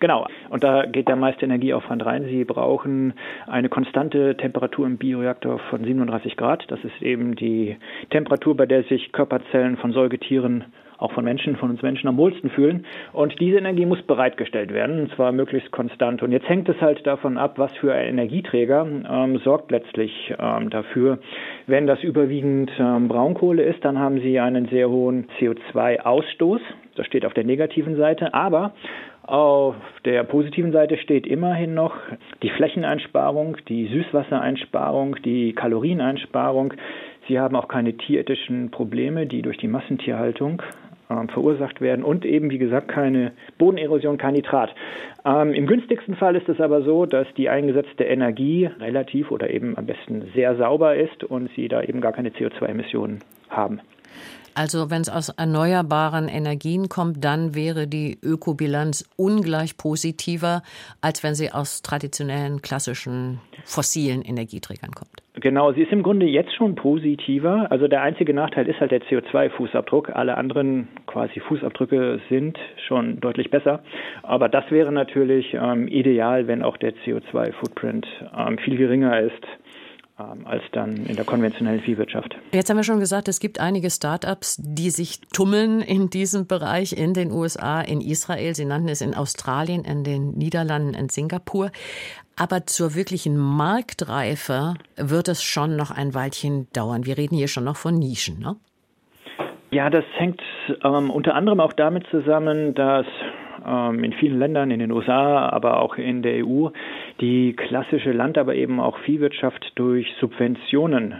Genau. 0.00 0.26
Und 0.50 0.62
da 0.62 0.84
geht 0.84 1.08
der 1.08 1.16
meiste 1.16 1.44
Energieaufwand 1.44 2.04
rein. 2.04 2.24
Sie 2.24 2.44
brauchen 2.44 3.14
eine 3.46 3.68
konstante 3.68 4.36
Temperatur 4.36 4.86
im 4.86 4.98
Bioreaktor 4.98 5.58
von 5.70 5.84
37 5.84 6.36
Grad. 6.36 6.64
Das 6.68 6.80
ist 6.84 7.00
eben 7.00 7.34
die 7.34 7.76
Temperatur, 8.10 8.56
bei 8.56 8.66
der 8.66 8.84
sich 8.84 9.12
Körperzellen 9.12 9.76
von 9.76 9.92
Säugetieren 9.92 10.64
auch 10.98 11.12
von 11.12 11.24
Menschen, 11.24 11.56
von 11.56 11.70
uns 11.70 11.82
Menschen 11.82 12.08
am 12.08 12.16
wohlsten 12.16 12.50
fühlen. 12.50 12.86
Und 13.12 13.38
diese 13.40 13.58
Energie 13.58 13.86
muss 13.86 14.02
bereitgestellt 14.02 14.72
werden, 14.72 15.00
und 15.00 15.14
zwar 15.14 15.32
möglichst 15.32 15.70
konstant. 15.70 16.22
Und 16.22 16.32
jetzt 16.32 16.48
hängt 16.48 16.68
es 16.68 16.80
halt 16.80 17.06
davon 17.06 17.38
ab, 17.38 17.58
was 17.58 17.72
für 17.78 17.92
ein 17.92 18.08
Energieträger 18.08 18.86
ähm, 18.86 19.38
sorgt 19.38 19.70
letztlich 19.70 20.34
ähm, 20.38 20.70
dafür. 20.70 21.18
Wenn 21.66 21.86
das 21.86 22.02
überwiegend 22.02 22.70
ähm, 22.78 23.08
Braunkohle 23.08 23.62
ist, 23.62 23.84
dann 23.84 23.98
haben 23.98 24.20
Sie 24.20 24.38
einen 24.40 24.68
sehr 24.68 24.88
hohen 24.88 25.26
CO2-Ausstoß. 25.38 26.60
Das 26.96 27.06
steht 27.06 27.26
auf 27.26 27.34
der 27.34 27.44
negativen 27.44 27.96
Seite. 27.96 28.32
Aber 28.34 28.72
auf 29.26 29.74
der 30.04 30.22
positiven 30.22 30.70
Seite 30.70 30.96
steht 30.98 31.26
immerhin 31.26 31.74
noch 31.74 31.94
die 32.42 32.50
Flächeneinsparung, 32.50 33.56
die 33.68 33.88
Süßwassereinsparung, 33.88 35.16
die 35.24 35.52
Kalorieneinsparung. 35.52 36.74
Sie 37.26 37.40
haben 37.40 37.56
auch 37.56 37.66
keine 37.66 37.96
tierethischen 37.96 38.70
Probleme, 38.70 39.26
die 39.26 39.42
durch 39.42 39.56
die 39.56 39.66
Massentierhaltung 39.66 40.62
äh, 41.08 41.32
verursacht 41.32 41.80
werden 41.80 42.04
und 42.04 42.24
eben, 42.24 42.50
wie 42.50 42.58
gesagt, 42.58 42.88
keine 42.88 43.32
Bodenerosion, 43.58 44.18
kein 44.18 44.34
Nitrat. 44.34 44.74
Ähm, 45.24 45.52
Im 45.52 45.66
günstigsten 45.66 46.16
Fall 46.16 46.36
ist 46.36 46.48
es 46.48 46.60
aber 46.60 46.82
so, 46.82 47.06
dass 47.06 47.26
die 47.36 47.48
eingesetzte 47.48 48.04
Energie 48.04 48.68
relativ 48.80 49.30
oder 49.30 49.50
eben 49.50 49.76
am 49.76 49.86
besten 49.86 50.30
sehr 50.34 50.56
sauber 50.56 50.96
ist 50.96 51.24
und 51.24 51.50
Sie 51.56 51.68
da 51.68 51.82
eben 51.82 52.00
gar 52.00 52.12
keine 52.12 52.30
CO2-Emissionen 52.30 53.20
haben. 53.50 53.80
Also 54.56 54.90
wenn 54.90 55.02
es 55.02 55.10
aus 55.10 55.28
erneuerbaren 55.28 56.28
Energien 56.28 56.88
kommt, 56.88 57.22
dann 57.22 57.54
wäre 57.54 57.86
die 57.86 58.16
Ökobilanz 58.22 59.04
ungleich 59.16 59.76
positiver, 59.76 60.62
als 61.02 61.22
wenn 61.22 61.34
sie 61.34 61.52
aus 61.52 61.82
traditionellen, 61.82 62.62
klassischen, 62.62 63.38
fossilen 63.66 64.22
Energieträgern 64.22 64.92
kommt. 64.92 65.22
Genau, 65.34 65.74
sie 65.74 65.82
ist 65.82 65.92
im 65.92 66.02
Grunde 66.02 66.24
jetzt 66.24 66.54
schon 66.54 66.74
positiver. 66.74 67.70
Also 67.70 67.86
der 67.86 68.00
einzige 68.00 68.32
Nachteil 68.32 68.66
ist 68.66 68.80
halt 68.80 68.92
der 68.92 69.02
CO2-Fußabdruck. 69.02 70.12
Alle 70.12 70.38
anderen 70.38 70.88
quasi 71.06 71.40
Fußabdrücke 71.40 72.20
sind 72.30 72.58
schon 72.88 73.20
deutlich 73.20 73.50
besser. 73.50 73.82
Aber 74.22 74.48
das 74.48 74.64
wäre 74.70 74.90
natürlich 74.90 75.52
ähm, 75.52 75.86
ideal, 75.86 76.46
wenn 76.46 76.62
auch 76.62 76.78
der 76.78 76.94
CO2-Footprint 76.94 78.06
ähm, 78.34 78.56
viel 78.56 78.78
geringer 78.78 79.20
ist 79.20 79.46
als 80.16 80.62
dann 80.72 80.96
in 81.06 81.14
der 81.16 81.24
konventionellen 81.24 81.80
Viehwirtschaft. 81.80 82.36
Jetzt 82.52 82.70
haben 82.70 82.76
wir 82.78 82.84
schon 82.84 83.00
gesagt, 83.00 83.28
es 83.28 83.38
gibt 83.38 83.60
einige 83.60 83.90
Start-ups, 83.90 84.56
die 84.58 84.90
sich 84.90 85.20
tummeln 85.32 85.82
in 85.82 86.08
diesem 86.08 86.46
Bereich 86.46 86.94
in 86.94 87.12
den 87.12 87.30
USA, 87.30 87.82
in 87.82 88.00
Israel, 88.00 88.54
Sie 88.54 88.64
nannten 88.64 88.88
es 88.88 89.02
in 89.02 89.14
Australien, 89.14 89.84
in 89.84 90.04
den 90.04 90.32
Niederlanden, 90.32 90.94
in 90.94 91.10
Singapur. 91.10 91.70
Aber 92.38 92.66
zur 92.66 92.94
wirklichen 92.94 93.36
Marktreife 93.36 94.74
wird 94.96 95.28
es 95.28 95.42
schon 95.42 95.76
noch 95.76 95.90
ein 95.90 96.14
Weilchen 96.14 96.68
dauern. 96.72 97.06
Wir 97.06 97.16
reden 97.18 97.36
hier 97.36 97.48
schon 97.48 97.64
noch 97.64 97.76
von 97.76 97.94
Nischen, 97.98 98.38
ne? 98.38 98.56
Ja, 99.70 99.90
das 99.90 100.04
hängt 100.16 100.40
ähm, 100.84 101.10
unter 101.10 101.34
anderem 101.34 101.60
auch 101.60 101.72
damit 101.72 102.06
zusammen, 102.10 102.74
dass 102.74 103.06
ähm, 103.66 104.04
in 104.04 104.12
vielen 104.12 104.38
Ländern, 104.38 104.70
in 104.70 104.78
den 104.78 104.92
USA, 104.92 105.48
aber 105.48 105.80
auch 105.80 105.96
in 105.96 106.22
der 106.22 106.46
EU, 106.46 106.68
die 107.20 107.54
klassische 107.54 108.12
Land-, 108.12 108.38
aber 108.38 108.54
eben 108.54 108.80
auch 108.80 108.98
Viehwirtschaft 108.98 109.72
durch 109.74 110.06
Subventionen 110.20 111.16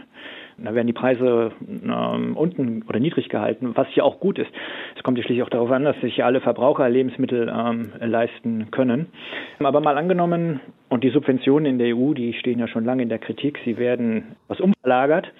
da 0.59 0.75
werden 0.75 0.87
die 0.87 0.95
Preise 0.95 1.53
ähm, 1.61 2.37
unten 2.37 2.83
oder 2.88 2.99
niedrig 2.99 3.29
gehalten, 3.29 3.73
was 3.75 3.88
ja 3.95 4.05
auch 4.05 4.21
gut 4.21 4.38
ist. 4.38 4.50
Es 4.97 5.03
kommt 5.03 5.19
ja 5.19 5.25
schließlich 5.25 5.43
auch 5.43 5.50
darauf 5.50 5.71
an, 5.71 5.85
dass 5.85 6.00
sich 6.00 6.25
alle 6.25 6.41
Verbraucher 6.41 6.88
Lebensmittel 6.88 7.53
ähm, 7.55 7.93
leisten 8.00 8.71
können. 8.71 9.09
Aber 9.59 9.81
mal 9.81 9.99
angenommen, 9.99 10.61
und 10.88 11.05
die 11.05 11.11
Subventionen 11.11 11.67
in 11.67 11.79
der 11.79 11.95
EU, 11.95 12.15
die 12.15 12.33
stehen 12.33 12.59
ja 12.59 12.69
schon 12.69 12.85
lange 12.85 13.03
in 13.03 13.09
der 13.09 13.19
Kritik, 13.19 13.59
sie 13.65 13.76
werden 13.76 14.37
was 14.49 14.61
umverlagert, 14.61 15.31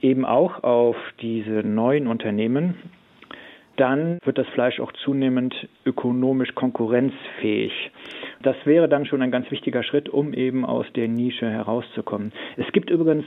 eben 0.00 0.24
auch 0.24 0.62
auf 0.62 0.96
diese 1.20 1.66
neuen 1.66 2.06
Unternehmen 2.06 2.74
dann 3.80 4.18
wird 4.24 4.36
das 4.36 4.46
Fleisch 4.48 4.78
auch 4.80 4.92
zunehmend 4.92 5.68
ökonomisch 5.86 6.54
konkurrenzfähig. 6.54 7.72
Das 8.42 8.56
wäre 8.64 8.88
dann 8.88 9.06
schon 9.06 9.22
ein 9.22 9.30
ganz 9.30 9.50
wichtiger 9.50 9.82
Schritt, 9.82 10.08
um 10.08 10.34
eben 10.34 10.64
aus 10.64 10.86
der 10.94 11.08
Nische 11.08 11.48
herauszukommen. 11.48 12.32
Es 12.56 12.70
gibt 12.72 12.90
übrigens 12.90 13.24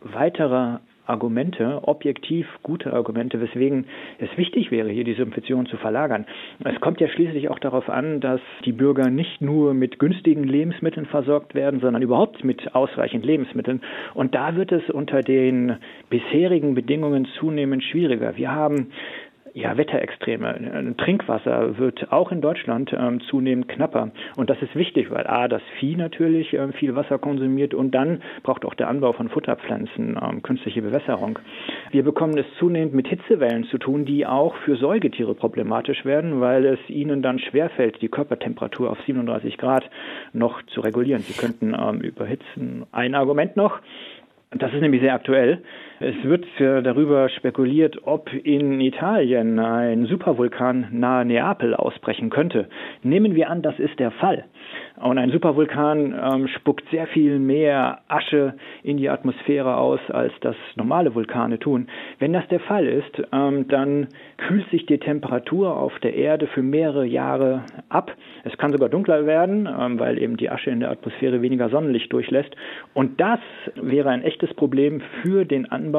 weitere 0.00 0.78
Argumente, 1.04 1.80
objektiv 1.82 2.46
gute 2.62 2.92
Argumente, 2.92 3.40
weswegen 3.40 3.86
es 4.18 4.28
wichtig 4.36 4.70
wäre, 4.70 4.88
hier 4.88 5.02
die 5.02 5.14
Subventionen 5.14 5.66
zu 5.66 5.76
verlagern. 5.76 6.26
Es 6.64 6.80
kommt 6.80 7.00
ja 7.00 7.08
schließlich 7.08 7.48
auch 7.50 7.58
darauf 7.58 7.88
an, 7.88 8.20
dass 8.20 8.40
die 8.64 8.72
Bürger 8.72 9.10
nicht 9.10 9.40
nur 9.40 9.74
mit 9.74 9.98
günstigen 9.98 10.44
Lebensmitteln 10.44 11.06
versorgt 11.06 11.54
werden, 11.56 11.80
sondern 11.80 12.02
überhaupt 12.02 12.44
mit 12.44 12.74
ausreichend 12.74 13.26
Lebensmitteln. 13.26 13.80
Und 14.14 14.34
da 14.34 14.54
wird 14.54 14.70
es 14.70 14.88
unter 14.90 15.22
den 15.22 15.76
bisherigen 16.08 16.74
Bedingungen 16.74 17.26
zunehmend 17.38 17.82
schwieriger. 17.82 18.36
Wir 18.36 18.52
haben 18.52 18.92
ja, 19.54 19.76
Wetterextreme. 19.76 20.94
Trinkwasser 20.96 21.78
wird 21.78 22.10
auch 22.10 22.32
in 22.32 22.40
Deutschland 22.40 22.92
ähm, 22.92 23.20
zunehmend 23.20 23.68
knapper. 23.68 24.10
Und 24.36 24.48
das 24.48 24.60
ist 24.62 24.74
wichtig, 24.74 25.10
weil 25.10 25.26
A, 25.26 25.48
das 25.48 25.62
Vieh 25.78 25.96
natürlich 25.96 26.54
ähm, 26.54 26.72
viel 26.72 26.94
Wasser 26.94 27.18
konsumiert 27.18 27.74
und 27.74 27.90
dann 27.92 28.22
braucht 28.42 28.64
auch 28.64 28.74
der 28.74 28.88
Anbau 28.88 29.12
von 29.12 29.28
Futterpflanzen 29.28 30.18
ähm, 30.22 30.42
künstliche 30.42 30.82
Bewässerung. 30.82 31.38
Wir 31.90 32.02
bekommen 32.02 32.36
es 32.38 32.46
zunehmend 32.58 32.94
mit 32.94 33.08
Hitzewellen 33.08 33.64
zu 33.64 33.78
tun, 33.78 34.04
die 34.04 34.26
auch 34.26 34.54
für 34.64 34.76
Säugetiere 34.76 35.34
problematisch 35.34 36.04
werden, 36.04 36.40
weil 36.40 36.64
es 36.64 36.80
ihnen 36.88 37.22
dann 37.22 37.38
schwerfällt, 37.38 38.00
die 38.00 38.08
Körpertemperatur 38.08 38.90
auf 38.90 38.98
37 39.06 39.58
Grad 39.58 39.88
noch 40.32 40.62
zu 40.66 40.80
regulieren. 40.80 41.22
Sie 41.22 41.34
könnten 41.34 41.74
ähm, 41.78 42.00
überhitzen. 42.00 42.86
Ein 42.92 43.14
Argument 43.14 43.56
noch, 43.56 43.80
das 44.50 44.72
ist 44.72 44.80
nämlich 44.80 45.00
sehr 45.00 45.14
aktuell. 45.14 45.62
Es 46.04 46.16
wird 46.24 46.44
darüber 46.58 47.28
spekuliert, 47.28 47.96
ob 48.02 48.28
in 48.32 48.80
Italien 48.80 49.60
ein 49.60 50.06
Supervulkan 50.06 50.88
nahe 50.90 51.24
Neapel 51.24 51.76
ausbrechen 51.76 52.28
könnte. 52.28 52.68
Nehmen 53.04 53.36
wir 53.36 53.48
an, 53.48 53.62
das 53.62 53.78
ist 53.78 54.00
der 54.00 54.10
Fall. 54.10 54.46
Und 55.00 55.18
ein 55.18 55.30
Supervulkan 55.30 56.12
ähm, 56.12 56.48
spuckt 56.48 56.88
sehr 56.90 57.06
viel 57.06 57.38
mehr 57.38 58.00
Asche 58.08 58.54
in 58.82 58.96
die 58.96 59.08
Atmosphäre 59.08 59.76
aus, 59.76 60.00
als 60.08 60.32
das 60.40 60.56
normale 60.74 61.14
Vulkane 61.14 61.60
tun. 61.60 61.86
Wenn 62.18 62.32
das 62.32 62.46
der 62.48 62.60
Fall 62.60 62.86
ist, 62.86 63.22
ähm, 63.32 63.68
dann 63.68 64.08
kühlt 64.38 64.68
sich 64.70 64.86
die 64.86 64.98
Temperatur 64.98 65.76
auf 65.76 65.96
der 66.00 66.14
Erde 66.14 66.48
für 66.48 66.62
mehrere 66.62 67.06
Jahre 67.06 67.62
ab. 67.88 68.12
Es 68.44 68.56
kann 68.58 68.72
sogar 68.72 68.88
dunkler 68.88 69.24
werden, 69.26 69.68
ähm, 69.68 70.00
weil 70.00 70.20
eben 70.20 70.36
die 70.36 70.50
Asche 70.50 70.70
in 70.70 70.80
der 70.80 70.90
Atmosphäre 70.90 71.42
weniger 71.42 71.68
Sonnenlicht 71.68 72.12
durchlässt. 72.12 72.56
Und 72.92 73.20
das 73.20 73.40
wäre 73.76 74.10
ein 74.10 74.22
echtes 74.22 74.52
Problem 74.54 75.00
für 75.22 75.44
den 75.44 75.70
Anbau 75.70 75.91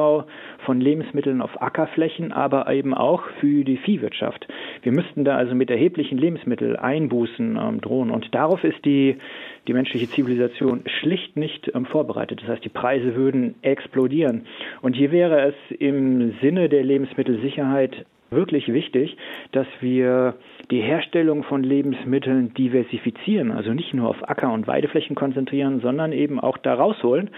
von 0.64 0.80
Lebensmitteln 0.80 1.40
auf 1.40 1.60
Ackerflächen, 1.60 2.32
aber 2.32 2.70
eben 2.72 2.94
auch 2.94 3.22
für 3.40 3.64
die 3.64 3.76
Viehwirtschaft. 3.76 4.46
Wir 4.82 4.92
müssten 4.92 5.24
da 5.24 5.36
also 5.36 5.54
mit 5.54 5.70
erheblichen 5.70 6.18
Lebensmitteleinbußen 6.18 7.56
ähm, 7.56 7.80
drohen. 7.80 8.10
Und 8.10 8.34
darauf 8.34 8.64
ist 8.64 8.84
die, 8.84 9.16
die 9.66 9.72
menschliche 9.72 10.08
Zivilisation 10.08 10.82
schlicht 11.00 11.36
nicht 11.36 11.70
ähm, 11.74 11.86
vorbereitet. 11.86 12.40
Das 12.42 12.48
heißt, 12.48 12.64
die 12.64 12.68
Preise 12.68 13.14
würden 13.14 13.54
explodieren. 13.62 14.46
Und 14.82 14.94
hier 14.94 15.12
wäre 15.12 15.48
es 15.48 15.76
im 15.78 16.34
Sinne 16.40 16.68
der 16.68 16.84
Lebensmittelsicherheit 16.84 18.06
wirklich 18.34 18.68
wichtig, 18.72 19.16
dass 19.52 19.66
wir 19.80 20.34
die 20.70 20.80
Herstellung 20.80 21.44
von 21.44 21.62
Lebensmitteln 21.62 22.54
diversifizieren, 22.54 23.50
also 23.50 23.72
nicht 23.72 23.94
nur 23.94 24.08
auf 24.08 24.28
Acker- 24.28 24.52
und 24.52 24.66
Weideflächen 24.66 25.14
konzentrieren, 25.14 25.80
sondern 25.80 26.12
eben 26.12 26.40
auch 26.40 26.58
da 26.58 26.74
rausholen. 26.74 27.30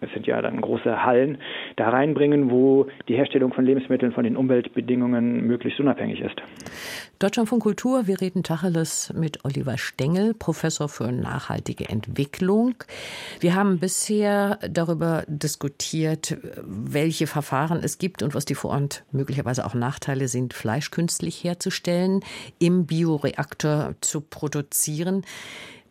Das 0.00 0.10
sind 0.12 0.26
ja 0.26 0.40
dann 0.42 0.60
große 0.60 1.04
Hallen, 1.04 1.38
da 1.76 1.90
reinbringen, 1.90 2.50
wo 2.50 2.86
die 3.08 3.14
Herstellung 3.14 3.52
von 3.52 3.64
Lebensmitteln 3.64 4.12
von 4.12 4.24
den 4.24 4.36
Umweltbedingungen 4.36 5.46
möglichst 5.46 5.80
unabhängig 5.80 6.20
ist. 6.20 6.42
Deutschland 7.18 7.48
von 7.48 7.60
Kultur, 7.60 8.08
wir 8.08 8.20
reden 8.20 8.42
Tacheles 8.42 9.12
mit 9.16 9.44
Oliver 9.44 9.78
Stengel, 9.78 10.34
Professor 10.34 10.88
für 10.88 11.12
nachhaltige 11.12 11.88
Entwicklung. 11.88 12.74
Wir 13.38 13.54
haben 13.54 13.78
bisher 13.78 14.58
darüber 14.68 15.22
diskutiert, 15.28 16.36
welche 16.64 17.28
Verfahren 17.28 17.80
es 17.84 17.98
gibt 17.98 18.24
und 18.24 18.34
was 18.34 18.44
die 18.44 18.56
Vor- 18.56 18.72
und 18.72 19.04
möglicherweise 19.12 19.64
auch 19.64 19.74
Nachteile 19.74 20.26
sind, 20.42 20.54
Fleisch 20.54 20.90
künstlich 20.90 21.44
herzustellen, 21.44 22.24
im 22.58 22.86
Bioreaktor 22.86 23.94
zu 24.00 24.20
produzieren. 24.20 25.24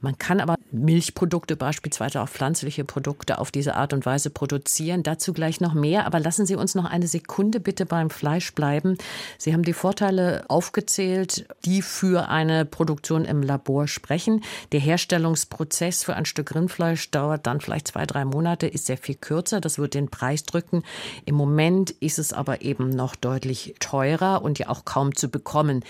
Man 0.01 0.17
kann 0.17 0.39
aber 0.39 0.55
Milchprodukte, 0.71 1.55
beispielsweise 1.55 2.21
auch 2.21 2.29
pflanzliche 2.29 2.83
Produkte, 2.83 3.37
auf 3.37 3.51
diese 3.51 3.75
Art 3.75 3.93
und 3.93 4.05
Weise 4.05 4.31
produzieren. 4.31 5.03
Dazu 5.03 5.31
gleich 5.31 5.61
noch 5.61 5.75
mehr. 5.75 6.05
Aber 6.07 6.19
lassen 6.19 6.45
Sie 6.47 6.55
uns 6.55 6.73
noch 6.73 6.85
eine 6.85 7.07
Sekunde 7.07 7.59
bitte 7.59 7.85
beim 7.85 8.09
Fleisch 8.09 8.53
bleiben. 8.53 8.97
Sie 9.37 9.53
haben 9.53 9.63
die 9.63 9.73
Vorteile 9.73 10.45
aufgezählt, 10.47 11.45
die 11.65 11.83
für 11.83 12.29
eine 12.29 12.65
Produktion 12.65 13.25
im 13.25 13.43
Labor 13.43 13.87
sprechen. 13.87 14.43
Der 14.71 14.79
Herstellungsprozess 14.79 16.03
für 16.03 16.15
ein 16.15 16.25
Stück 16.25 16.55
Rindfleisch 16.55 17.11
dauert 17.11 17.45
dann 17.45 17.61
vielleicht 17.61 17.89
zwei, 17.89 18.05
drei 18.07 18.25
Monate, 18.25 18.65
ist 18.65 18.87
sehr 18.87 18.97
viel 18.97 19.15
kürzer. 19.15 19.61
Das 19.61 19.77
wird 19.77 19.93
den 19.93 20.09
Preis 20.09 20.43
drücken. 20.43 20.83
Im 21.25 21.35
Moment 21.35 21.91
ist 21.91 22.17
es 22.17 22.33
aber 22.33 22.61
eben 22.61 22.89
noch 22.89 23.15
deutlich 23.15 23.75
teurer 23.79 24.41
und 24.41 24.57
ja 24.57 24.69
auch 24.69 24.83
kaum 24.83 25.15
zu 25.15 25.29
bekommen. 25.29 25.83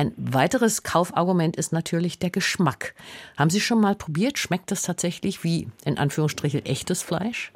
Ein 0.00 0.14
weiteres 0.16 0.82
Kaufargument 0.82 1.58
ist 1.58 1.74
natürlich 1.74 2.18
der 2.18 2.30
Geschmack. 2.30 2.94
Haben 3.38 3.50
Sie 3.50 3.60
schon 3.60 3.82
mal 3.82 3.94
probiert? 3.94 4.38
Schmeckt 4.38 4.70
das 4.70 4.82
tatsächlich 4.82 5.44
wie 5.44 5.68
in 5.84 5.98
Anführungsstrichen 5.98 6.64
echtes 6.64 7.02
Fleisch? 7.02 7.52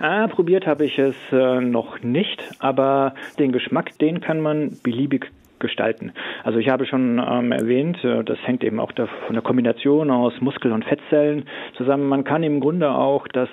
Ah, 0.00 0.26
probiert 0.26 0.66
habe 0.66 0.84
ich 0.84 0.98
es 0.98 1.14
äh, 1.30 1.60
noch 1.60 2.02
nicht, 2.02 2.42
aber 2.58 3.14
den 3.38 3.52
Geschmack, 3.52 3.96
den 4.00 4.20
kann 4.20 4.40
man 4.40 4.76
beliebig 4.82 5.30
gestalten. 5.60 6.12
Also 6.42 6.58
ich 6.58 6.68
habe 6.68 6.84
schon 6.84 7.22
ähm, 7.24 7.52
erwähnt, 7.52 8.02
äh, 8.02 8.24
das 8.24 8.38
hängt 8.44 8.64
eben 8.64 8.80
auch 8.80 8.90
da 8.90 9.06
von 9.26 9.34
der 9.34 9.44
Kombination 9.44 10.10
aus 10.10 10.32
Muskel- 10.40 10.72
und 10.72 10.84
Fettzellen 10.84 11.44
zusammen. 11.76 12.08
Man 12.08 12.24
kann 12.24 12.42
im 12.42 12.58
Grunde 12.58 12.90
auch 12.90 13.28
das 13.28 13.48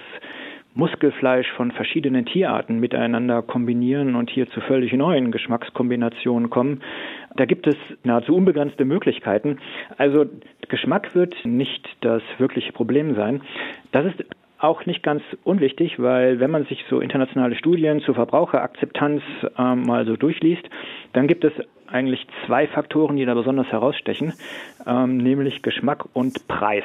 Muskelfleisch 0.75 1.51
von 1.57 1.71
verschiedenen 1.71 2.25
Tierarten 2.25 2.79
miteinander 2.79 3.41
kombinieren 3.41 4.15
und 4.15 4.29
hier 4.29 4.49
zu 4.49 4.61
völlig 4.61 4.93
neuen 4.93 5.31
Geschmackskombinationen 5.31 6.49
kommen. 6.49 6.81
Da 7.35 7.45
gibt 7.45 7.67
es 7.67 7.75
nahezu 8.03 8.35
unbegrenzte 8.35 8.85
Möglichkeiten. 8.85 9.57
Also 9.97 10.25
Geschmack 10.67 11.15
wird 11.15 11.35
nicht 11.43 11.87
das 12.01 12.21
wirkliche 12.37 12.71
Problem 12.71 13.15
sein. 13.15 13.41
Das 13.91 14.05
ist 14.05 14.23
auch 14.59 14.85
nicht 14.85 15.03
ganz 15.03 15.23
unwichtig, 15.43 15.99
weil 15.99 16.39
wenn 16.39 16.51
man 16.51 16.65
sich 16.65 16.83
so 16.89 16.99
internationale 16.99 17.55
Studien 17.55 18.01
zur 18.01 18.15
Verbraucherakzeptanz 18.15 19.21
äh, 19.57 19.75
mal 19.75 20.05
so 20.05 20.17
durchliest, 20.17 20.69
dann 21.13 21.27
gibt 21.27 21.45
es 21.45 21.53
eigentlich 21.87 22.27
zwei 22.45 22.67
Faktoren, 22.67 23.15
die 23.15 23.25
da 23.25 23.33
besonders 23.33 23.67
herausstechen, 23.67 24.33
ähm, 24.85 25.17
nämlich 25.17 25.61
Geschmack 25.61 26.05
und 26.13 26.47
Preis. 26.47 26.83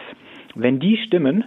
Wenn 0.55 0.79
die 0.79 0.97
stimmen, 0.97 1.45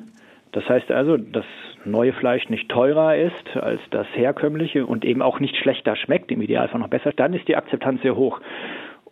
das 0.52 0.68
heißt 0.68 0.92
also, 0.92 1.18
dass 1.18 1.46
neue 1.86 2.14
Fleisch 2.14 2.50
nicht 2.50 2.70
teurer 2.70 3.16
ist 3.16 3.56
als 3.56 3.82
das 3.92 4.08
herkömmliche 4.14 4.86
und 4.86 5.06
eben 5.06 5.22
auch 5.22 5.40
nicht 5.40 5.56
schlechter 5.58 5.96
schmeckt, 5.96 6.32
im 6.32 6.42
Idealfall 6.42 6.80
noch 6.80 6.90
besser, 6.90 7.12
dann 7.16 7.34
ist 7.34 7.48
die 7.48 7.56
Akzeptanz 7.56 8.02
sehr 8.02 8.16
hoch. 8.16 8.40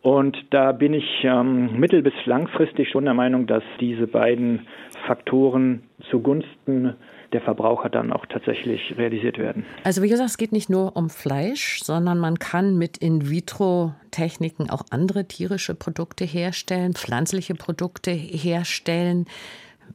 Und 0.01 0.38
da 0.51 0.72
bin 0.72 0.94
ich 0.94 1.24
ähm, 1.24 1.80
mittel- 1.80 2.04
bis 2.04 2.13
langfristig 2.25 2.89
schon 2.89 3.06
der 3.06 3.15
Meinung, 3.15 3.48
dass 3.48 3.63
diese 3.80 4.06
beiden 4.06 4.68
Faktoren 5.08 5.84
zugunsten 6.12 6.96
der 7.34 7.42
Verbraucher 7.42 7.89
dann 7.89 8.13
auch 8.13 8.27
tatsächlich 8.27 8.96
realisiert 8.98 9.39
werden. 9.39 9.65
Also 9.84 10.04
wie 10.04 10.10
gesagt, 10.10 10.30
es 10.30 10.38
geht 10.38 10.51
nicht 10.51 10.70
nur 10.70 10.96
um 10.96 11.10
Fleisch, 11.10 11.82
sondern 11.84 12.20
man 12.20 12.38
kann 12.38 12.77
mit 12.77 12.98
In-vitro-Techniken 12.98 14.70
auch 14.70 14.84
andere 14.92 15.27
tierische 15.27 15.74
Produkte 15.74 16.24
herstellen, 16.24 16.94
pflanzliche 16.94 17.56
Produkte 17.56 18.12
herstellen, 18.12 19.25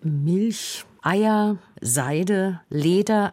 Milch, 0.03 0.85
Eier, 1.02 1.57
Seide, 1.80 2.61
Leder. 2.69 3.30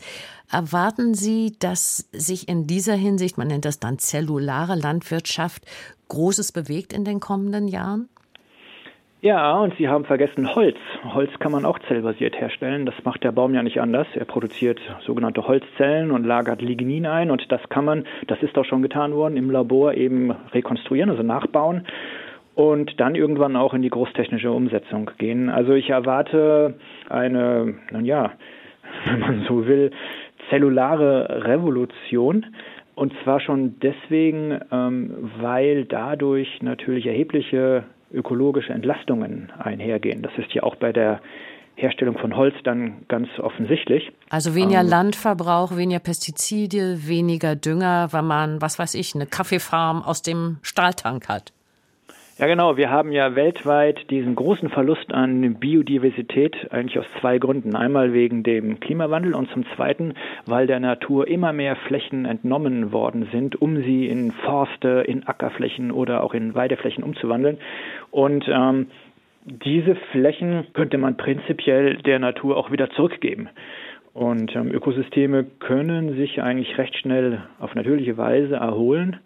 Erwarten 0.52 1.14
Sie, 1.14 1.54
dass 1.60 2.10
sich 2.12 2.48
in 2.48 2.68
dieser 2.68 2.96
Hinsicht, 2.96 3.38
man 3.38 3.48
nennt 3.48 3.66
das 3.66 3.80
dann 3.80 4.00
zellulare 4.00 4.76
Landwirtschaft, 4.76 5.66
Großes 6.08 6.54
bewegt 6.54 6.94
in 6.94 7.04
den 7.04 7.20
kommenden 7.20 7.68
Jahren? 7.68 8.08
Ja, 9.20 9.58
und 9.58 9.76
Sie 9.78 9.90
haben 9.90 10.06
vergessen 10.06 10.54
Holz. 10.54 10.78
Holz 11.04 11.32
kann 11.40 11.52
man 11.52 11.66
auch 11.66 11.80
zellbasiert 11.88 12.40
herstellen. 12.40 12.86
Das 12.86 12.96
macht 13.04 13.24
der 13.24 13.32
Baum 13.32 13.54
ja 13.56 13.64
nicht 13.64 13.82
anders. 13.82 14.08
Er 14.14 14.26
produziert 14.26 14.80
sogenannte 15.06 15.48
Holzzellen 15.48 16.12
und 16.12 16.24
lagert 16.24 16.62
Lignin 16.62 17.08
ein. 17.08 17.32
Und 17.32 17.52
das 17.52 17.62
kann 17.70 17.84
man, 17.84 18.06
das 18.28 18.42
ist 18.44 18.56
auch 18.58 18.66
schon 18.66 18.84
getan 18.84 19.14
worden, 19.14 19.36
im 19.36 19.50
Labor 19.50 19.96
eben 19.96 20.32
rekonstruieren, 20.54 21.10
also 21.10 21.24
nachbauen 21.24 21.86
und 22.58 23.00
dann 23.00 23.14
irgendwann 23.14 23.56
auch 23.56 23.76
in 23.76 23.84
die 23.84 23.92
großtechnische 23.92 24.52
Umsetzung 24.52 25.12
gehen. 25.20 25.48
Also 25.48 25.74
ich 25.74 25.92
erwarte 25.92 26.74
eine, 27.08 27.76
nun 27.92 28.04
ja, 28.04 28.32
wenn 29.06 29.20
man 29.20 29.46
so 29.48 29.68
will, 29.68 29.92
zellulare 30.50 31.46
Revolution. 31.46 32.48
Und 32.96 33.14
zwar 33.24 33.42
schon 33.42 33.76
deswegen, 33.84 34.60
ähm, 34.72 35.30
weil 35.40 35.86
dadurch 35.86 36.64
natürlich 36.64 37.06
erhebliche 37.06 37.84
ökologische 38.12 38.74
Entlastungen 38.74 39.52
einhergehen. 39.60 40.24
Das 40.24 40.32
ist 40.40 40.52
ja 40.54 40.64
auch 40.64 40.78
bei 40.78 40.92
der 40.92 41.22
Herstellung 41.76 42.18
von 42.18 42.36
Holz 42.36 42.56
dann 42.64 43.06
ganz 43.08 43.28
offensichtlich. 43.38 44.12
Also 44.32 44.56
weniger 44.56 44.82
ähm, 44.82 44.88
Landverbrauch, 44.88 45.78
weniger 45.78 46.00
Pestizide, 46.00 47.08
weniger 47.08 47.56
Dünger, 47.56 48.08
wenn 48.14 48.26
man, 48.26 48.64
was 48.64 48.80
weiß 48.80 48.96
ich, 48.96 49.14
eine 49.14 49.28
Kaffeefarm 49.28 50.02
aus 50.02 50.24
dem 50.24 50.58
Stahltank 50.64 51.30
hat. 51.30 51.54
Ja, 52.40 52.46
genau. 52.46 52.78
Wir 52.78 52.92
haben 52.92 53.12
ja 53.12 53.34
weltweit 53.34 54.12
diesen 54.12 54.36
großen 54.36 54.70
Verlust 54.70 55.12
an 55.12 55.56
Biodiversität 55.56 56.72
eigentlich 56.72 57.00
aus 57.00 57.08
zwei 57.20 57.40
Gründen. 57.40 57.76
Einmal 57.76 58.14
wegen 58.14 58.44
dem 58.44 58.80
Klimawandel 58.80 59.34
und 59.34 59.50
zum 59.50 59.66
Zweiten, 59.76 60.14
weil 60.46 60.68
der 60.68 60.80
Natur 60.80 61.28
immer 61.28 61.52
mehr 61.52 61.76
Flächen 61.76 62.26
entnommen 62.26 62.92
worden 62.92 63.28
sind, 63.32 63.60
um 63.60 63.78
sie 63.78 64.06
in 64.06 64.32
Forste, 64.32 65.04
in 65.08 65.28
Ackerflächen 65.28 65.92
oder 65.92 66.24
auch 66.24 66.36
in 66.36 66.54
Weideflächen 66.54 67.04
umzuwandeln. 67.04 67.58
Und 68.12 68.46
ähm, 68.48 68.86
diese 69.46 69.96
Flächen 70.12 70.68
könnte 70.74 71.00
man 71.00 71.18
prinzipiell 71.18 71.98
der 71.98 72.20
Natur 72.20 72.56
auch 72.56 72.70
wieder 72.70 72.92
zurückgeben. 72.92 73.50
Und 74.14 74.56
ähm, 74.56 74.72
Ökosysteme 74.72 75.44
können 75.58 76.16
sich 76.18 76.40
eigentlich 76.40 76.78
recht 76.78 76.96
schnell 76.98 77.42
auf 77.60 77.74
natürliche 77.74 78.16
Weise 78.18 78.58
erholen. 78.58 79.22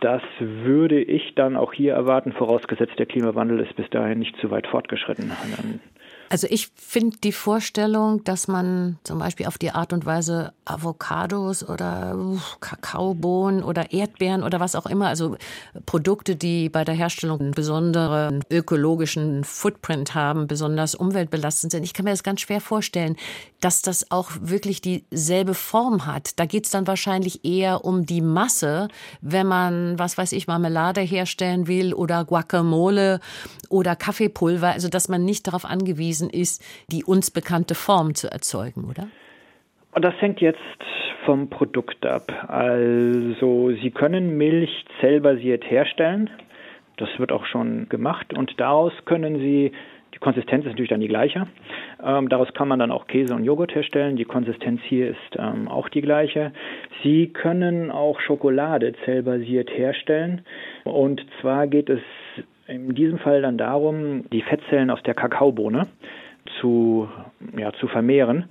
Das 0.00 0.22
würde 0.38 1.02
ich 1.02 1.34
dann 1.34 1.56
auch 1.56 1.72
hier 1.72 1.94
erwarten, 1.94 2.32
vorausgesetzt 2.32 2.98
der 2.98 3.06
Klimawandel 3.06 3.60
ist 3.60 3.74
bis 3.74 3.90
dahin 3.90 4.20
nicht 4.20 4.36
zu 4.40 4.50
weit 4.50 4.68
fortgeschritten. 4.68 5.32
Also 6.30 6.46
ich 6.50 6.68
finde 6.76 7.16
die 7.24 7.32
Vorstellung, 7.32 8.22
dass 8.22 8.48
man 8.48 8.98
zum 9.02 9.18
Beispiel 9.18 9.46
auf 9.46 9.56
die 9.56 9.70
Art 9.70 9.94
und 9.94 10.04
Weise 10.04 10.52
Avocados 10.66 11.66
oder 11.66 12.16
Kakaobohnen 12.60 13.64
oder 13.64 13.92
Erdbeeren 13.92 14.42
oder 14.42 14.60
was 14.60 14.76
auch 14.76 14.86
immer, 14.86 15.08
also 15.08 15.36
Produkte, 15.86 16.36
die 16.36 16.68
bei 16.68 16.84
der 16.84 16.94
Herstellung 16.94 17.40
einen 17.40 17.50
besonderen 17.52 18.44
ökologischen 18.50 19.42
Footprint 19.42 20.14
haben, 20.14 20.46
besonders 20.46 20.94
umweltbelastend 20.94 21.72
sind. 21.72 21.82
Ich 21.82 21.94
kann 21.94 22.04
mir 22.04 22.10
das 22.10 22.22
ganz 22.22 22.42
schwer 22.42 22.60
vorstellen, 22.60 23.16
dass 23.60 23.82
das 23.82 24.10
auch 24.10 24.30
wirklich 24.40 24.80
dieselbe 24.80 25.54
Form 25.54 26.06
hat. 26.06 26.38
Da 26.38 26.44
geht 26.44 26.64
es 26.64 26.70
dann 26.70 26.86
wahrscheinlich 26.86 27.44
eher 27.44 27.84
um 27.84 28.06
die 28.06 28.20
Masse, 28.20 28.88
wenn 29.20 29.46
man, 29.46 29.98
was 29.98 30.16
weiß 30.18 30.32
ich, 30.32 30.46
Marmelade 30.46 31.00
herstellen 31.00 31.66
will 31.66 31.94
oder 31.94 32.24
Guacamole 32.24 33.20
oder 33.68 33.96
Kaffeepulver, 33.96 34.68
also 34.68 34.88
dass 34.88 35.08
man 35.08 35.24
nicht 35.24 35.46
darauf 35.46 35.64
angewiesen 35.64 36.30
ist, 36.30 36.64
die 36.90 37.04
uns 37.04 37.30
bekannte 37.30 37.74
Form 37.74 38.14
zu 38.14 38.30
erzeugen, 38.30 38.84
oder? 38.84 39.08
Und 39.92 40.04
das 40.04 40.14
hängt 40.20 40.40
jetzt 40.40 40.58
vom 41.24 41.50
Produkt 41.50 42.06
ab. 42.06 42.30
Also 42.48 43.72
Sie 43.82 43.90
können 43.90 44.36
Milch 44.38 44.84
zellbasiert 45.00 45.68
herstellen. 45.68 46.30
Das 46.96 47.08
wird 47.18 47.32
auch 47.32 47.46
schon 47.46 47.88
gemacht 47.88 48.32
und 48.32 48.58
daraus 48.58 48.92
können 49.04 49.38
Sie 49.38 49.72
Konsistenz 50.28 50.66
ist 50.66 50.72
natürlich 50.72 50.90
dann 50.90 51.00
die 51.00 51.08
gleiche. 51.08 51.46
Ähm, 52.04 52.28
daraus 52.28 52.52
kann 52.52 52.68
man 52.68 52.78
dann 52.78 52.90
auch 52.90 53.06
Käse 53.06 53.34
und 53.34 53.44
Joghurt 53.44 53.74
herstellen. 53.74 54.16
Die 54.16 54.26
Konsistenz 54.26 54.82
hier 54.84 55.08
ist 55.08 55.38
ähm, 55.38 55.68
auch 55.68 55.88
die 55.88 56.02
gleiche. 56.02 56.52
Sie 57.02 57.28
können 57.28 57.90
auch 57.90 58.20
Schokolade 58.20 58.92
zellbasiert 59.06 59.70
herstellen. 59.70 60.42
Und 60.84 61.24
zwar 61.40 61.66
geht 61.66 61.88
es 61.88 62.00
in 62.66 62.94
diesem 62.94 63.18
Fall 63.18 63.40
dann 63.40 63.56
darum, 63.56 64.28
die 64.30 64.42
Fettzellen 64.42 64.90
aus 64.90 65.02
der 65.02 65.14
Kakaobohne 65.14 65.86
zu, 66.60 67.08
ja, 67.56 67.72
zu 67.72 67.88
vermehren. 67.88 68.50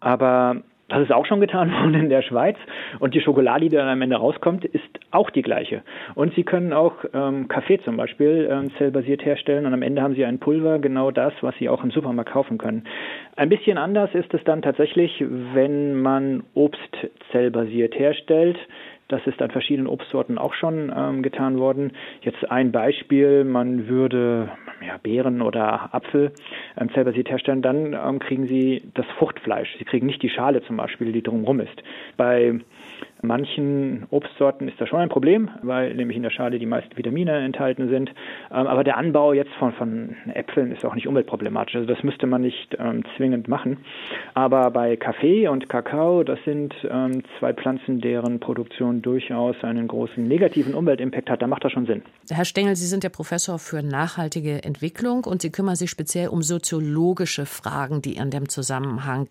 Aber 0.00 0.56
das 0.92 1.02
ist 1.02 1.12
auch 1.12 1.26
schon 1.26 1.40
getan 1.40 1.72
worden 1.72 1.94
in 1.94 2.08
der 2.08 2.22
Schweiz. 2.22 2.56
Und 2.98 3.14
die 3.14 3.20
Schokolade, 3.20 3.68
die 3.68 3.76
dann 3.76 3.88
am 3.88 4.02
Ende 4.02 4.16
rauskommt, 4.16 4.64
ist 4.64 4.82
auch 5.10 5.30
die 5.30 5.42
gleiche. 5.42 5.82
Und 6.14 6.34
Sie 6.34 6.44
können 6.44 6.72
auch 6.72 7.04
ähm, 7.14 7.48
Kaffee 7.48 7.80
zum 7.82 7.96
Beispiel 7.96 8.48
ähm, 8.50 8.70
zellbasiert 8.78 9.24
herstellen. 9.24 9.66
Und 9.66 9.74
am 9.74 9.82
Ende 9.82 10.02
haben 10.02 10.14
Sie 10.14 10.24
ein 10.24 10.38
Pulver, 10.38 10.78
genau 10.78 11.10
das, 11.10 11.32
was 11.40 11.54
Sie 11.58 11.68
auch 11.68 11.82
im 11.82 11.90
Supermarkt 11.90 12.32
kaufen 12.32 12.58
können. 12.58 12.84
Ein 13.36 13.48
bisschen 13.48 13.78
anders 13.78 14.14
ist 14.14 14.32
es 14.34 14.44
dann 14.44 14.62
tatsächlich, 14.62 15.24
wenn 15.54 16.00
man 16.00 16.44
Obst 16.54 16.80
zellbasiert 17.30 17.98
herstellt. 17.98 18.58
Das 19.08 19.26
ist 19.26 19.42
an 19.42 19.50
verschiedenen 19.50 19.88
Obstsorten 19.88 20.38
auch 20.38 20.54
schon 20.54 20.90
ähm, 20.96 21.22
getan 21.22 21.58
worden. 21.58 21.92
Jetzt 22.22 22.50
ein 22.50 22.72
Beispiel, 22.72 23.44
man 23.44 23.86
würde 23.86 24.50
ja, 24.86 24.98
Beeren 24.98 25.42
oder 25.42 25.94
Apfel 25.94 26.32
ähm, 26.78 26.90
zellbasiert 26.92 27.30
herstellen, 27.30 27.62
dann 27.62 27.94
ähm, 27.94 28.18
kriegen 28.18 28.46
Sie 28.46 28.82
das 28.94 29.06
Fruchtfleisch. 29.18 29.76
Sie 29.78 29.84
kriegen 29.84 30.06
nicht 30.06 30.22
die 30.22 30.30
Schale 30.30 30.62
zum 30.62 30.76
Beispiel, 30.76 31.12
die 31.12 31.22
drumherum 31.22 31.60
ist. 31.60 31.82
Bei 32.16 32.60
manchen 33.22 34.06
Obstsorten 34.10 34.68
ist 34.68 34.80
das 34.80 34.88
schon 34.88 34.98
ein 34.98 35.08
Problem, 35.08 35.48
weil 35.62 35.94
nämlich 35.94 36.16
in 36.16 36.22
der 36.22 36.30
Schale 36.30 36.58
die 36.58 36.66
meisten 36.66 36.96
Vitamine 36.96 37.38
enthalten 37.38 37.88
sind. 37.88 38.10
Ähm, 38.50 38.66
aber 38.66 38.84
der 38.84 38.96
Anbau 38.96 39.32
jetzt 39.32 39.52
von, 39.58 39.72
von 39.72 40.16
Äpfeln 40.34 40.72
ist 40.72 40.84
auch 40.84 40.94
nicht 40.94 41.06
umweltproblematisch. 41.06 41.76
Also 41.76 41.86
das 41.86 42.02
müsste 42.02 42.26
man 42.26 42.42
nicht 42.42 42.76
ähm, 42.78 43.04
zwingend 43.16 43.48
machen. 43.48 43.78
Aber 44.34 44.70
bei 44.70 44.96
Kaffee 44.96 45.48
und 45.48 45.68
Kakao, 45.68 46.24
das 46.24 46.38
sind 46.44 46.74
ähm, 46.90 47.22
zwei 47.38 47.52
Pflanzen, 47.52 48.00
deren 48.00 48.40
Produktion 48.40 49.02
durchaus 49.02 49.56
einen 49.62 49.88
großen 49.88 50.26
negativen 50.26 50.74
Umweltimpact 50.74 51.30
hat. 51.30 51.42
Da 51.42 51.46
macht 51.46 51.64
das 51.64 51.72
schon 51.72 51.86
Sinn. 51.86 52.02
Herr 52.30 52.44
Stengel, 52.44 52.76
Sie 52.76 52.86
sind 52.86 53.04
der 53.04 53.10
Professor 53.10 53.58
für 53.58 53.82
nachhaltige 53.82 54.64
Entwicklung 54.64 55.24
und 55.24 55.42
Sie 55.42 55.50
kümmern 55.50 55.76
sich 55.76 55.90
speziell 55.90 56.28
um 56.28 56.42
soziologische 56.42 57.46
Fragen, 57.46 58.02
die 58.02 58.18
an 58.18 58.30
dem 58.30 58.48
Zusammenhang 58.48 59.28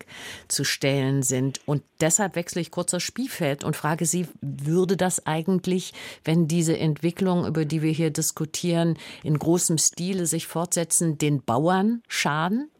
zu 0.48 0.64
stellen 0.64 1.22
sind. 1.22 1.60
Und 1.66 1.82
deshalb 2.00 2.36
wechsle 2.36 2.60
ich 2.62 2.70
kurz 2.70 2.92
das 2.92 3.02
Spielfeld 3.02 3.64
und 3.64 3.76
frage 3.82 4.04
Sie, 4.04 4.26
würde 4.40 4.96
das 4.96 5.26
eigentlich, 5.26 5.92
wenn 6.24 6.46
diese 6.46 6.78
Entwicklung, 6.78 7.44
über 7.46 7.64
die 7.64 7.82
wir 7.82 7.90
hier 7.90 8.10
diskutieren, 8.10 8.96
in 9.24 9.36
großem 9.36 9.76
Stile 9.76 10.26
sich 10.26 10.46
fortsetzen, 10.46 11.18
den 11.18 11.42
Bauern 11.42 12.02
schaden? 12.06 12.70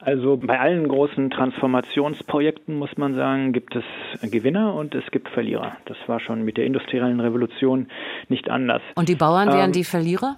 Also 0.00 0.36
bei 0.36 0.60
allen 0.60 0.86
großen 0.88 1.30
Transformationsprojekten 1.30 2.78
muss 2.78 2.94
man 2.98 3.14
sagen, 3.14 3.54
gibt 3.54 3.74
es 3.74 4.30
Gewinner 4.30 4.74
und 4.74 4.94
es 4.94 5.10
gibt 5.10 5.30
Verlierer. 5.30 5.78
Das 5.86 5.96
war 6.06 6.20
schon 6.20 6.44
mit 6.44 6.58
der 6.58 6.66
industriellen 6.66 7.20
Revolution 7.20 7.88
nicht 8.28 8.50
anders. 8.50 8.82
Und 8.96 9.08
die 9.08 9.14
Bauern 9.14 9.48
wären 9.48 9.70
ähm, 9.70 9.72
die 9.72 9.84
Verlierer? 9.84 10.36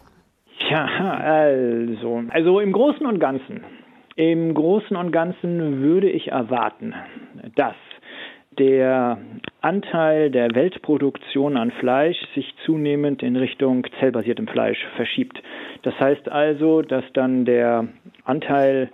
Ja, 0.71 0.85
also, 0.87 2.23
also 2.29 2.61
im 2.61 2.71
Großen 2.71 3.05
und 3.05 3.19
Ganzen, 3.19 3.65
im 4.15 4.55
Großen 4.55 4.97
und 4.97 5.11
Ganzen 5.11 5.83
würde 5.83 6.09
ich 6.09 6.29
erwarten, 6.29 6.95
dass 7.57 7.75
der 8.59 9.19
Anteil 9.67 10.31
der 10.31 10.55
Weltproduktion 10.55 11.57
an 11.57 11.73
Fleisch 11.73 12.17
sich 12.37 12.55
zunehmend 12.65 13.21
in 13.25 13.35
Richtung 13.35 13.85
zellbasiertem 13.99 14.47
Fleisch 14.47 14.79
verschiebt. 14.95 15.43
Das 15.83 15.99
heißt 15.99 16.29
also, 16.29 16.83
dass 16.83 17.03
dann 17.15 17.45
der 17.45 17.89
Anteil 18.25 18.91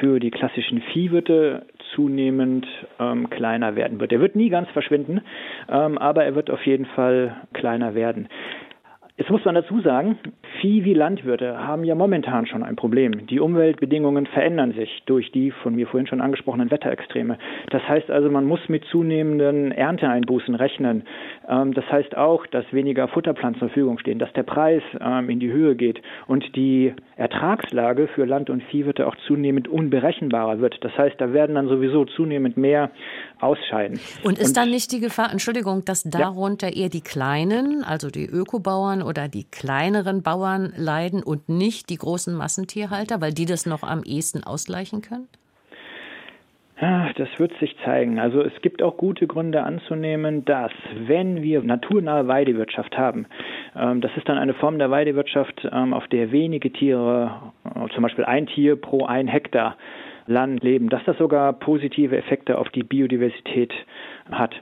für 0.00 0.20
die 0.20 0.30
klassischen 0.30 0.80
Viehwirte 0.80 1.66
zunehmend 1.94 2.66
ähm, 2.98 3.28
kleiner 3.28 3.76
werden 3.76 4.00
wird. 4.00 4.12
Er 4.12 4.20
wird 4.20 4.34
nie 4.34 4.48
ganz 4.48 4.70
verschwinden, 4.70 5.20
ähm, 5.68 5.98
aber 5.98 6.24
er 6.24 6.34
wird 6.34 6.50
auf 6.50 6.64
jeden 6.64 6.86
Fall 6.86 7.36
kleiner 7.52 7.94
werden. 7.94 8.28
Jetzt 9.16 9.30
muss 9.30 9.44
man 9.44 9.54
dazu 9.54 9.80
sagen, 9.80 10.18
Vieh 10.60 10.84
wie 10.84 10.92
Landwirte 10.92 11.56
haben 11.56 11.84
ja 11.84 11.94
momentan 11.94 12.46
schon 12.46 12.64
ein 12.64 12.74
Problem. 12.74 13.28
Die 13.28 13.38
Umweltbedingungen 13.38 14.26
verändern 14.26 14.72
sich 14.72 15.04
durch 15.06 15.30
die 15.30 15.52
von 15.52 15.76
mir 15.76 15.86
vorhin 15.86 16.08
schon 16.08 16.20
angesprochenen 16.20 16.72
Wetterextreme. 16.72 17.38
Das 17.70 17.86
heißt 17.88 18.10
also, 18.10 18.28
man 18.28 18.44
muss 18.44 18.68
mit 18.68 18.84
zunehmenden 18.86 19.70
Ernteeinbußen 19.70 20.56
rechnen. 20.56 21.04
Ähm, 21.48 21.74
das 21.74 21.88
heißt 21.92 22.16
auch, 22.16 22.44
dass 22.48 22.64
weniger 22.72 23.06
Futterpflanzen 23.06 23.60
zur 23.60 23.68
Verfügung 23.68 23.98
stehen, 23.98 24.18
dass 24.18 24.32
der 24.32 24.42
Preis 24.42 24.82
ähm, 25.00 25.30
in 25.30 25.38
die 25.38 25.52
Höhe 25.52 25.76
geht 25.76 26.02
und 26.26 26.56
die 26.56 26.92
Ertragslage 27.16 28.08
für 28.08 28.24
Land- 28.24 28.50
und 28.50 28.64
Viehwirte 28.64 29.06
auch 29.06 29.14
zunehmend 29.28 29.68
unberechenbarer 29.68 30.58
wird. 30.58 30.82
Das 30.82 30.96
heißt, 30.98 31.20
da 31.20 31.32
werden 31.32 31.54
dann 31.54 31.68
sowieso 31.68 32.04
zunehmend 32.04 32.56
mehr 32.56 32.90
ausscheiden. 33.44 34.00
Und 34.22 34.38
ist 34.38 34.48
und, 34.48 34.56
dann 34.56 34.70
nicht 34.70 34.92
die 34.92 35.00
Gefahr, 35.00 35.30
Entschuldigung, 35.30 35.84
dass 35.84 36.02
darunter 36.02 36.68
ja. 36.68 36.82
eher 36.84 36.88
die 36.88 37.00
kleinen, 37.00 37.84
also 37.84 38.10
die 38.10 38.26
Ökobauern 38.26 39.02
oder 39.02 39.28
die 39.28 39.44
kleineren 39.44 40.22
Bauern 40.22 40.72
leiden 40.76 41.22
und 41.22 41.48
nicht 41.48 41.90
die 41.90 41.96
großen 41.96 42.34
Massentierhalter, 42.34 43.20
weil 43.20 43.32
die 43.32 43.46
das 43.46 43.66
noch 43.66 43.82
am 43.82 44.02
ehesten 44.04 44.44
ausgleichen 44.44 45.02
können? 45.02 45.28
Das 47.16 47.28
wird 47.38 47.52
sich 47.60 47.76
zeigen. 47.84 48.18
Also 48.18 48.42
es 48.42 48.52
gibt 48.60 48.82
auch 48.82 48.96
gute 48.96 49.28
Gründe 49.28 49.62
anzunehmen, 49.62 50.44
dass 50.44 50.72
wenn 51.06 51.40
wir 51.40 51.62
naturnahe 51.62 52.26
Weidewirtschaft 52.26 52.98
haben, 52.98 53.26
ähm, 53.76 54.00
das 54.00 54.10
ist 54.16 54.28
dann 54.28 54.38
eine 54.38 54.54
Form 54.54 54.78
der 54.78 54.90
Weidewirtschaft, 54.90 55.66
ähm, 55.70 55.94
auf 55.94 56.08
der 56.08 56.32
wenige 56.32 56.72
Tiere, 56.72 57.52
äh, 57.64 57.88
zum 57.94 58.02
Beispiel 58.02 58.24
ein 58.24 58.46
Tier 58.46 58.74
pro 58.74 59.06
ein 59.06 59.28
Hektar 59.28 59.76
Land 60.26 60.62
leben, 60.62 60.88
dass 60.88 61.04
das 61.04 61.18
sogar 61.18 61.52
positive 61.52 62.16
Effekte 62.16 62.58
auf 62.58 62.68
die 62.70 62.82
Biodiversität 62.82 63.72
hat. 64.30 64.54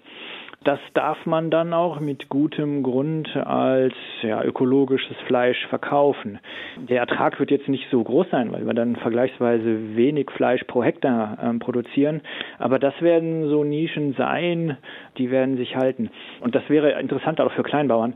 Das 0.64 0.78
darf 0.94 1.26
man 1.26 1.50
dann 1.50 1.72
auch 1.72 1.98
mit 1.98 2.28
gutem 2.28 2.84
Grund 2.84 3.36
als 3.36 3.94
ja, 4.22 4.44
ökologisches 4.44 5.16
Fleisch 5.26 5.66
verkaufen. 5.66 6.38
Der 6.76 7.00
Ertrag 7.00 7.40
wird 7.40 7.50
jetzt 7.50 7.68
nicht 7.68 7.88
so 7.90 8.02
groß 8.02 8.28
sein, 8.30 8.52
weil 8.52 8.64
wir 8.64 8.74
dann 8.74 8.94
vergleichsweise 8.94 9.96
wenig 9.96 10.30
Fleisch 10.30 10.62
pro 10.64 10.84
Hektar 10.84 11.38
ähm, 11.42 11.58
produzieren. 11.58 12.20
Aber 12.58 12.78
das 12.78 12.94
werden 13.00 13.48
so 13.48 13.64
Nischen 13.64 14.14
sein, 14.14 14.76
die 15.18 15.32
werden 15.32 15.56
sich 15.56 15.74
halten. 15.74 16.10
Und 16.40 16.54
das 16.54 16.68
wäre 16.68 16.92
interessant 17.00 17.40
auch 17.40 17.50
für 17.52 17.64
Kleinbauern. 17.64 18.14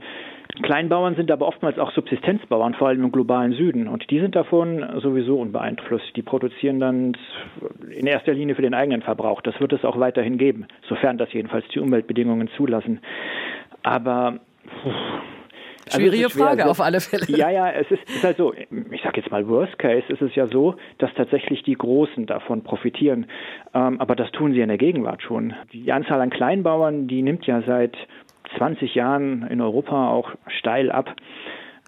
Kleinbauern 0.62 1.16
sind 1.16 1.30
aber 1.30 1.46
oftmals 1.46 1.78
auch 1.78 1.92
Subsistenzbauern, 1.92 2.74
vor 2.74 2.88
allem 2.88 3.04
im 3.04 3.12
globalen 3.12 3.52
Süden. 3.52 3.88
Und 3.88 4.10
die 4.10 4.20
sind 4.20 4.34
davon 4.34 4.84
sowieso 5.00 5.38
unbeeinflusst. 5.40 6.16
Die 6.16 6.22
produzieren 6.22 6.80
dann 6.80 7.16
in 7.90 8.06
erster 8.06 8.32
Linie 8.32 8.54
für 8.54 8.62
den 8.62 8.74
eigenen 8.74 9.02
Verbrauch. 9.02 9.42
Das 9.42 9.58
wird 9.60 9.72
es 9.72 9.84
auch 9.84 9.98
weiterhin 9.98 10.38
geben, 10.38 10.66
sofern 10.88 11.18
das 11.18 11.32
jedenfalls 11.32 11.66
die 11.68 11.80
Umweltbedingungen 11.80 12.48
zulassen. 12.56 13.00
Aber 13.82 14.40
also 15.86 16.00
Schwierige 16.00 16.30
Frage 16.30 16.62
also, 16.62 16.70
auf 16.72 16.80
alle 16.80 17.00
Fälle. 17.00 17.26
Ja, 17.28 17.48
ja, 17.48 17.70
es 17.70 17.88
ist, 17.92 18.02
ist 18.08 18.24
halt 18.24 18.36
so, 18.36 18.52
ich 18.54 19.02
sage 19.02 19.20
jetzt 19.20 19.30
mal 19.30 19.46
Worst 19.48 19.78
Case, 19.78 20.04
ist 20.08 20.20
es 20.20 20.34
ja 20.34 20.48
so, 20.48 20.74
dass 20.98 21.14
tatsächlich 21.14 21.62
die 21.62 21.74
Großen 21.74 22.26
davon 22.26 22.64
profitieren. 22.64 23.26
Ähm, 23.72 24.00
aber 24.00 24.16
das 24.16 24.32
tun 24.32 24.52
sie 24.52 24.60
in 24.62 24.68
der 24.68 24.78
Gegenwart 24.78 25.22
schon. 25.22 25.54
Die 25.72 25.92
Anzahl 25.92 26.20
an 26.20 26.30
Kleinbauern, 26.30 27.06
die 27.06 27.22
nimmt 27.22 27.46
ja 27.46 27.62
seit 27.62 27.96
20 28.56 28.94
Jahren 28.94 29.46
in 29.48 29.60
Europa 29.60 30.10
auch 30.10 30.30
steil 30.46 30.90
ab. 30.90 31.14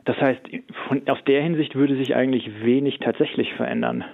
Das 0.05 0.17
heißt, 0.17 0.41
von, 0.89 1.07
aus 1.07 1.19
der 1.27 1.43
Hinsicht 1.43 1.75
würde 1.75 1.95
sich 1.97 2.15
eigentlich 2.15 2.63
wenig 2.63 2.99
tatsächlich 2.99 3.53
verändern. 3.55 4.05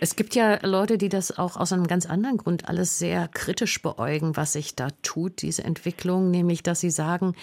Es 0.00 0.16
gibt 0.16 0.34
ja 0.34 0.58
Leute, 0.66 0.98
die 0.98 1.08
das 1.08 1.38
auch 1.38 1.56
aus 1.56 1.72
einem 1.72 1.86
ganz 1.86 2.06
anderen 2.06 2.38
Grund 2.38 2.68
alles 2.68 2.98
sehr 2.98 3.28
kritisch 3.28 3.80
beäugen, 3.80 4.36
was 4.36 4.54
sich 4.54 4.74
da 4.74 4.88
tut, 5.02 5.42
diese 5.42 5.62
Entwicklung, 5.62 6.32
nämlich 6.32 6.64
dass 6.64 6.80
sie 6.80 6.90
sagen, 6.90 7.34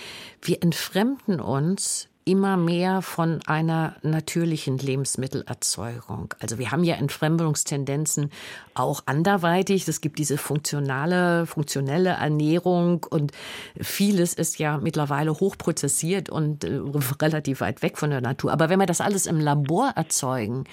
wir 0.42 0.62
entfremden 0.62 1.40
uns 1.40 2.10
immer 2.26 2.58
mehr 2.58 3.04
von 3.04 3.40
einer 3.46 3.96
natürlichen 4.02 4.80
Lebensmittelerzeugung. 4.80 6.34
Also 6.42 6.58
wir 6.58 6.72
haben 6.72 6.84
ja 6.84 6.96
Entfremdungstendenzen 6.96 8.32
auch 8.74 9.04
anderweitig. 9.06 9.88
Es 9.88 10.02
gibt 10.02 10.18
diese 10.18 10.38
funktionale, 10.38 11.46
funktionelle 11.46 12.10
Ernährung 12.10 13.06
und 13.10 13.32
vieles 13.80 14.34
ist 14.34 14.58
ja 14.58 14.80
mittlerweile 14.80 15.32
hochprozessiert 15.32 16.30
und 16.30 16.64
äh, 16.64 16.82
relativ 17.22 17.62
weit 17.62 17.84
weg 17.84 17.98
von 17.98 18.10
der 18.10 18.22
Natur. 18.22 18.52
Aber 18.52 18.70
wenn 18.70 18.80
wir 18.80 18.88
das 18.88 19.02
alles 19.02 19.28
im 19.28 19.40
Labor 19.40 19.94
erzeugen, 19.96 20.64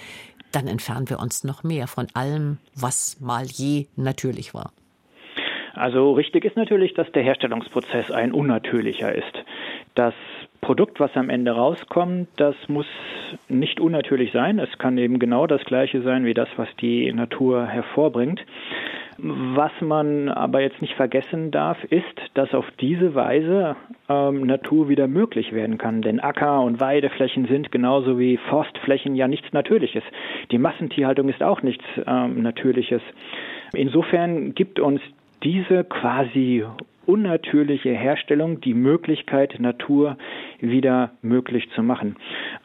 dann 0.52 0.66
entfernen 0.66 1.08
wir 1.10 1.18
uns 1.18 1.44
noch 1.44 1.62
mehr 1.64 1.86
von 1.86 2.06
allem, 2.14 2.58
was 2.74 3.20
mal 3.20 3.44
je 3.44 3.86
natürlich 3.96 4.54
war. 4.54 4.72
Also 5.74 6.12
richtig 6.12 6.44
ist 6.44 6.56
natürlich, 6.56 6.92
dass 6.94 7.10
der 7.12 7.22
Herstellungsprozess 7.22 8.10
ein 8.10 8.32
unnatürlicher 8.32 9.14
ist. 9.14 9.32
Das 9.94 10.14
Produkt, 10.62 11.00
was 11.00 11.14
am 11.16 11.28
Ende 11.28 11.52
rauskommt, 11.52 12.28
das 12.36 12.54
muss 12.68 12.86
nicht 13.48 13.80
unnatürlich 13.80 14.32
sein. 14.32 14.58
Es 14.58 14.78
kann 14.78 14.96
eben 14.96 15.18
genau 15.18 15.46
das 15.46 15.64
gleiche 15.64 16.02
sein 16.02 16.24
wie 16.24 16.34
das, 16.34 16.48
was 16.56 16.68
die 16.80 17.12
Natur 17.12 17.66
hervorbringt. 17.66 18.40
Was 19.18 19.72
man 19.80 20.30
aber 20.30 20.62
jetzt 20.62 20.80
nicht 20.80 20.94
vergessen 20.94 21.50
darf, 21.50 21.82
ist, 21.84 22.04
dass 22.34 22.54
auf 22.54 22.64
diese 22.80 23.14
Weise 23.14 23.76
ähm, 24.08 24.46
Natur 24.46 24.88
wieder 24.88 25.06
möglich 25.06 25.52
werden 25.52 25.78
kann. 25.78 26.00
Denn 26.00 26.18
Acker- 26.18 26.62
und 26.62 26.80
Weideflächen 26.80 27.46
sind 27.46 27.70
genauso 27.70 28.18
wie 28.18 28.36
Forstflächen 28.36 29.14
ja 29.14 29.28
nichts 29.28 29.52
Natürliches. 29.52 30.02
Die 30.50 30.58
Massentierhaltung 30.58 31.28
ist 31.28 31.42
auch 31.42 31.62
nichts 31.62 31.84
ähm, 32.06 32.42
Natürliches. 32.42 33.02
Insofern 33.74 34.54
gibt 34.54 34.80
uns 34.80 35.00
diese 35.42 35.84
quasi 35.84 36.64
unnatürliche 37.06 37.90
Herstellung 37.90 38.60
die 38.60 38.74
Möglichkeit, 38.74 39.58
Natur 39.58 40.16
wieder 40.60 41.10
möglich 41.22 41.68
zu 41.74 41.82
machen. 41.82 42.16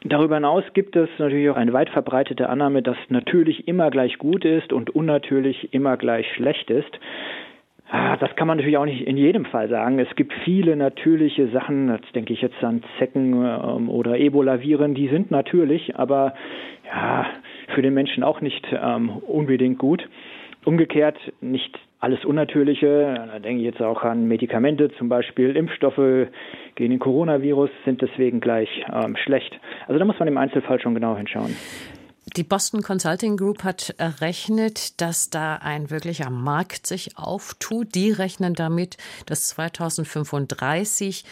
Darüber 0.04 0.36
hinaus 0.36 0.64
gibt 0.74 0.94
es 0.96 1.08
natürlich 1.18 1.50
auch 1.50 1.56
eine 1.56 1.72
weit 1.72 1.90
verbreitete 1.90 2.48
Annahme, 2.48 2.82
dass 2.82 2.96
natürlich 3.08 3.66
immer 3.66 3.90
gleich 3.90 4.18
gut 4.18 4.44
ist 4.44 4.72
und 4.72 4.90
unnatürlich 4.90 5.74
immer 5.74 5.96
gleich 5.96 6.26
schlecht 6.34 6.70
ist. 6.70 7.00
Ah, 7.90 8.18
das 8.18 8.36
kann 8.36 8.46
man 8.46 8.58
natürlich 8.58 8.76
auch 8.76 8.84
nicht 8.84 9.06
in 9.06 9.16
jedem 9.16 9.46
Fall 9.46 9.70
sagen. 9.70 9.98
Es 9.98 10.14
gibt 10.14 10.32
viele 10.44 10.76
natürliche 10.76 11.48
Sachen, 11.48 11.88
jetzt 11.88 12.14
denke 12.14 12.34
ich 12.34 12.42
jetzt 12.42 12.62
an 12.62 12.82
Zecken 12.98 13.32
ähm, 13.32 13.88
oder 13.88 14.18
Ebola-Viren, 14.18 14.94
die 14.94 15.08
sind 15.08 15.30
natürlich, 15.30 15.96
aber 15.96 16.34
ja, 16.86 17.26
für 17.74 17.80
den 17.80 17.94
Menschen 17.94 18.22
auch 18.22 18.42
nicht 18.42 18.66
ähm, 18.72 19.08
unbedingt 19.26 19.78
gut. 19.78 20.06
Umgekehrt 20.68 21.16
nicht 21.40 21.78
alles 21.98 22.26
Unnatürliche, 22.26 23.14
da 23.26 23.38
denke 23.38 23.60
ich 23.62 23.64
jetzt 23.64 23.80
auch 23.80 24.02
an 24.02 24.28
Medikamente, 24.28 24.90
zum 24.98 25.08
Beispiel 25.08 25.56
Impfstoffe 25.56 26.28
gegen 26.74 26.90
den 26.90 26.98
Coronavirus, 26.98 27.70
sind 27.86 28.02
deswegen 28.02 28.40
gleich 28.40 28.68
ähm, 28.92 29.16
schlecht. 29.16 29.58
Also 29.86 29.98
da 29.98 30.04
muss 30.04 30.18
man 30.18 30.28
im 30.28 30.36
Einzelfall 30.36 30.78
schon 30.78 30.92
genau 30.94 31.16
hinschauen. 31.16 31.56
Die 32.36 32.42
Boston 32.42 32.82
Consulting 32.82 33.38
Group 33.38 33.64
hat 33.64 33.94
errechnet, 33.96 35.00
dass 35.00 35.30
da 35.30 35.56
ein 35.62 35.88
wirklicher 35.88 36.28
Markt 36.28 36.86
sich 36.86 37.16
auftut. 37.16 37.94
Die 37.94 38.12
rechnen 38.12 38.52
damit, 38.52 38.98
dass 39.24 39.48
2035 39.48 41.24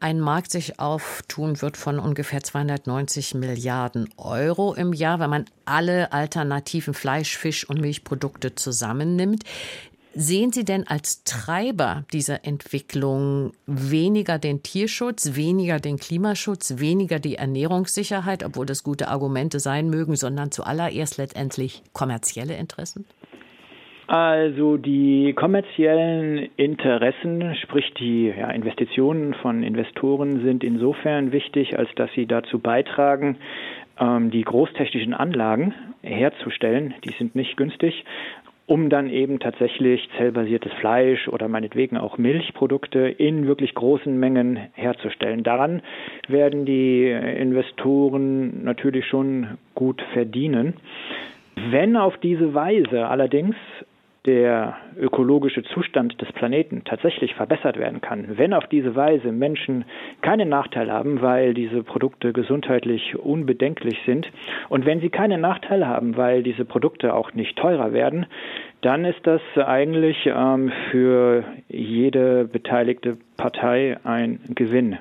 ein 0.00 0.20
Markt 0.20 0.50
sich 0.50 0.80
auftun 0.80 1.60
wird 1.62 1.76
von 1.76 1.98
ungefähr 1.98 2.42
290 2.42 3.34
Milliarden 3.34 4.08
Euro 4.16 4.74
im 4.74 4.92
Jahr, 4.92 5.20
wenn 5.20 5.30
man 5.30 5.44
alle 5.64 6.12
alternativen 6.12 6.94
Fleisch, 6.94 7.36
Fisch 7.36 7.68
und 7.68 7.80
Milchprodukte 7.80 8.54
zusammennimmt. 8.54 9.44
Sehen 10.16 10.52
Sie 10.52 10.64
denn 10.64 10.86
als 10.86 11.24
Treiber 11.24 12.04
dieser 12.12 12.44
Entwicklung 12.44 13.52
weniger 13.66 14.38
den 14.38 14.62
Tierschutz, 14.62 15.34
weniger 15.34 15.80
den 15.80 15.98
Klimaschutz, 15.98 16.74
weniger 16.76 17.18
die 17.18 17.34
Ernährungssicherheit, 17.34 18.44
obwohl 18.44 18.64
das 18.64 18.84
gute 18.84 19.08
Argumente 19.08 19.58
sein 19.58 19.90
mögen, 19.90 20.14
sondern 20.14 20.52
zuallererst 20.52 21.16
letztendlich 21.16 21.82
kommerzielle 21.92 22.56
Interessen? 22.56 23.06
Also 24.06 24.76
die 24.76 25.32
kommerziellen 25.34 26.50
Interessen, 26.56 27.54
sprich 27.62 27.94
die 27.94 28.26
ja, 28.26 28.50
Investitionen 28.50 29.32
von 29.34 29.62
Investoren 29.62 30.42
sind 30.42 30.62
insofern 30.62 31.32
wichtig, 31.32 31.78
als 31.78 31.88
dass 31.96 32.12
sie 32.12 32.26
dazu 32.26 32.58
beitragen, 32.58 33.38
ähm, 33.98 34.30
die 34.30 34.42
großtechnischen 34.42 35.14
Anlagen 35.14 35.74
herzustellen. 36.02 36.94
Die 37.04 37.12
sind 37.12 37.34
nicht 37.34 37.56
günstig, 37.56 38.04
um 38.66 38.90
dann 38.90 39.08
eben 39.08 39.40
tatsächlich 39.40 40.06
zellbasiertes 40.18 40.72
Fleisch 40.74 41.26
oder 41.28 41.48
meinetwegen 41.48 41.96
auch 41.96 42.18
Milchprodukte 42.18 43.00
in 43.08 43.46
wirklich 43.46 43.74
großen 43.74 44.18
Mengen 44.18 44.58
herzustellen. 44.74 45.44
Daran 45.44 45.80
werden 46.28 46.66
die 46.66 47.08
Investoren 47.10 48.64
natürlich 48.64 49.06
schon 49.06 49.58
gut 49.74 50.02
verdienen. 50.12 50.74
Wenn 51.70 51.96
auf 51.96 52.18
diese 52.18 52.52
Weise 52.52 53.06
allerdings 53.06 53.54
der 54.26 54.76
ökologische 54.98 55.62
Zustand 55.64 56.20
des 56.20 56.32
Planeten 56.32 56.82
tatsächlich 56.84 57.34
verbessert 57.34 57.78
werden 57.78 58.00
kann, 58.00 58.38
wenn 58.38 58.54
auf 58.54 58.66
diese 58.66 58.96
Weise 58.96 59.32
Menschen 59.32 59.84
keinen 60.22 60.48
Nachteil 60.48 60.90
haben, 60.90 61.20
weil 61.20 61.52
diese 61.52 61.82
Produkte 61.82 62.32
gesundheitlich 62.32 63.16
unbedenklich 63.16 63.98
sind 64.06 64.30
und 64.70 64.86
wenn 64.86 65.00
sie 65.00 65.10
keinen 65.10 65.42
Nachteil 65.42 65.86
haben, 65.86 66.16
weil 66.16 66.42
diese 66.42 66.64
Produkte 66.64 67.14
auch 67.14 67.34
nicht 67.34 67.58
teurer 67.58 67.92
werden, 67.92 68.26
dann 68.80 69.04
ist 69.04 69.26
das 69.26 69.42
eigentlich 69.56 70.26
ähm, 70.26 70.72
für 70.90 71.44
jede 71.68 72.44
beteiligte 72.44 73.18
Partei 73.36 73.98
ein 74.04 74.40
Gewinn. 74.54 74.98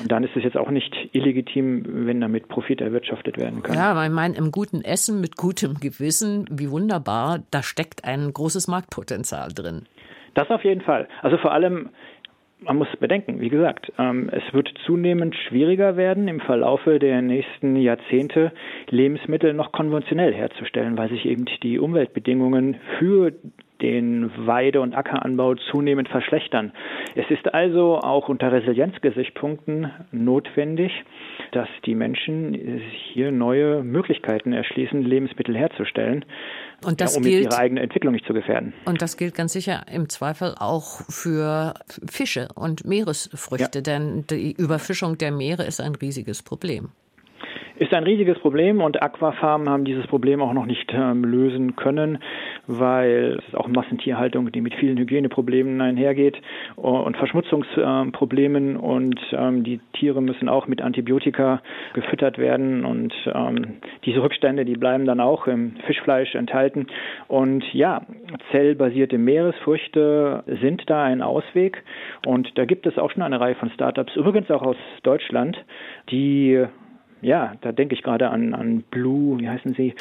Und 0.00 0.12
dann 0.12 0.22
ist 0.24 0.36
es 0.36 0.44
jetzt 0.44 0.56
auch 0.56 0.70
nicht 0.70 0.94
illegitim, 1.12 2.06
wenn 2.06 2.20
damit 2.20 2.48
Profit 2.48 2.80
erwirtschaftet 2.80 3.36
werden 3.38 3.62
kann. 3.62 3.76
Ja, 3.76 3.90
aber 3.90 4.04
ich 4.04 4.12
meine, 4.12 4.36
im 4.36 4.52
guten 4.52 4.82
Essen 4.82 5.20
mit 5.20 5.36
gutem 5.36 5.74
Gewissen, 5.74 6.46
wie 6.50 6.70
wunderbar, 6.70 7.40
da 7.50 7.62
steckt 7.62 8.04
ein 8.04 8.32
großes 8.32 8.68
Marktpotenzial 8.68 9.48
drin. 9.52 9.86
Das 10.34 10.50
auf 10.50 10.62
jeden 10.64 10.82
Fall. 10.82 11.08
Also 11.22 11.36
vor 11.38 11.52
allem, 11.52 11.88
man 12.60 12.76
muss 12.76 12.88
bedenken, 13.00 13.40
wie 13.40 13.48
gesagt, 13.48 13.92
ähm, 13.98 14.30
es 14.32 14.54
wird 14.54 14.70
zunehmend 14.86 15.34
schwieriger 15.48 15.96
werden, 15.96 16.28
im 16.28 16.40
Verlaufe 16.40 16.98
der 16.98 17.22
nächsten 17.22 17.76
Jahrzehnte 17.76 18.52
Lebensmittel 18.88 19.52
noch 19.52 19.72
konventionell 19.72 20.32
herzustellen, 20.32 20.96
weil 20.96 21.08
sich 21.08 21.24
eben 21.26 21.46
die 21.62 21.78
Umweltbedingungen 21.78 22.76
für 22.98 23.32
den 23.80 24.30
Weide- 24.46 24.80
und 24.80 24.94
Ackeranbau 24.94 25.54
zunehmend 25.70 26.08
verschlechtern. 26.08 26.72
Es 27.14 27.30
ist 27.30 27.52
also 27.52 27.98
auch 27.98 28.28
unter 28.28 28.50
Resilienzgesichtspunkten 28.50 29.90
notwendig, 30.10 30.92
dass 31.52 31.68
die 31.86 31.94
Menschen 31.94 32.54
hier 33.12 33.30
neue 33.30 33.82
Möglichkeiten 33.82 34.52
erschließen, 34.52 35.02
Lebensmittel 35.02 35.56
herzustellen, 35.56 36.24
und 36.84 37.00
das 37.00 37.14
ja, 37.14 37.18
um 37.18 37.24
gilt, 37.24 37.44
ihre 37.44 37.58
eigene 37.58 37.80
Entwicklung 37.80 38.12
nicht 38.12 38.26
zu 38.26 38.32
gefährden. 38.32 38.72
Und 38.84 39.02
das 39.02 39.16
gilt 39.16 39.34
ganz 39.34 39.52
sicher 39.52 39.84
im 39.92 40.08
Zweifel 40.08 40.54
auch 40.58 41.00
für 41.08 41.74
Fische 42.08 42.48
und 42.54 42.84
Meeresfrüchte, 42.84 43.78
ja. 43.78 43.82
denn 43.82 44.24
die 44.30 44.52
Überfischung 44.52 45.18
der 45.18 45.32
Meere 45.32 45.64
ist 45.64 45.80
ein 45.80 45.96
riesiges 45.96 46.42
Problem 46.42 46.90
ist 47.76 47.94
ein 47.94 48.02
riesiges 48.02 48.38
Problem 48.38 48.80
und 48.80 49.00
Aquafarmen 49.02 49.68
haben 49.68 49.84
dieses 49.84 50.06
Problem 50.06 50.42
auch 50.42 50.52
noch 50.52 50.66
nicht 50.66 50.92
ähm, 50.92 51.24
lösen 51.24 51.76
können, 51.76 52.18
weil 52.66 53.36
es 53.38 53.48
ist 53.48 53.56
auch 53.56 53.68
Massentierhaltung, 53.68 54.50
die 54.52 54.60
mit 54.60 54.74
vielen 54.74 54.98
Hygieneproblemen 54.98 55.80
einhergeht 55.80 56.36
und 56.76 57.16
Verschmutzungsproblemen. 57.16 58.76
Äh, 58.76 58.78
und 58.78 59.20
ähm, 59.32 59.64
die 59.64 59.80
Tiere 59.92 60.20
müssen 60.20 60.48
auch 60.48 60.66
mit 60.66 60.82
Antibiotika 60.82 61.62
gefüttert 61.94 62.38
werden. 62.38 62.84
Und 62.84 63.14
ähm, 63.32 63.78
diese 64.04 64.22
Rückstände, 64.22 64.64
die 64.64 64.76
bleiben 64.76 65.06
dann 65.06 65.20
auch 65.20 65.46
im 65.46 65.76
Fischfleisch 65.86 66.34
enthalten. 66.34 66.86
Und 67.28 67.64
ja, 67.72 68.02
zellbasierte 68.50 69.18
Meeresfrüchte 69.18 70.42
sind 70.60 70.88
da 70.90 71.04
ein 71.04 71.22
Ausweg. 71.22 71.82
Und 72.26 72.56
da 72.58 72.64
gibt 72.64 72.86
es 72.86 72.98
auch 72.98 73.10
schon 73.10 73.22
eine 73.22 73.40
Reihe 73.40 73.54
von 73.54 73.70
Startups, 73.70 74.16
übrigens 74.16 74.50
auch 74.50 74.62
aus 74.62 74.76
Deutschland, 75.02 75.64
die 76.10 76.66
ja, 77.20 77.54
da 77.60 77.72
denke 77.72 77.94
ich 77.94 78.02
gerade 78.02 78.30
an, 78.30 78.54
an 78.54 78.82
Blue, 78.90 79.38
wie 79.38 79.48
heißen 79.48 79.74
sie? 79.74 79.94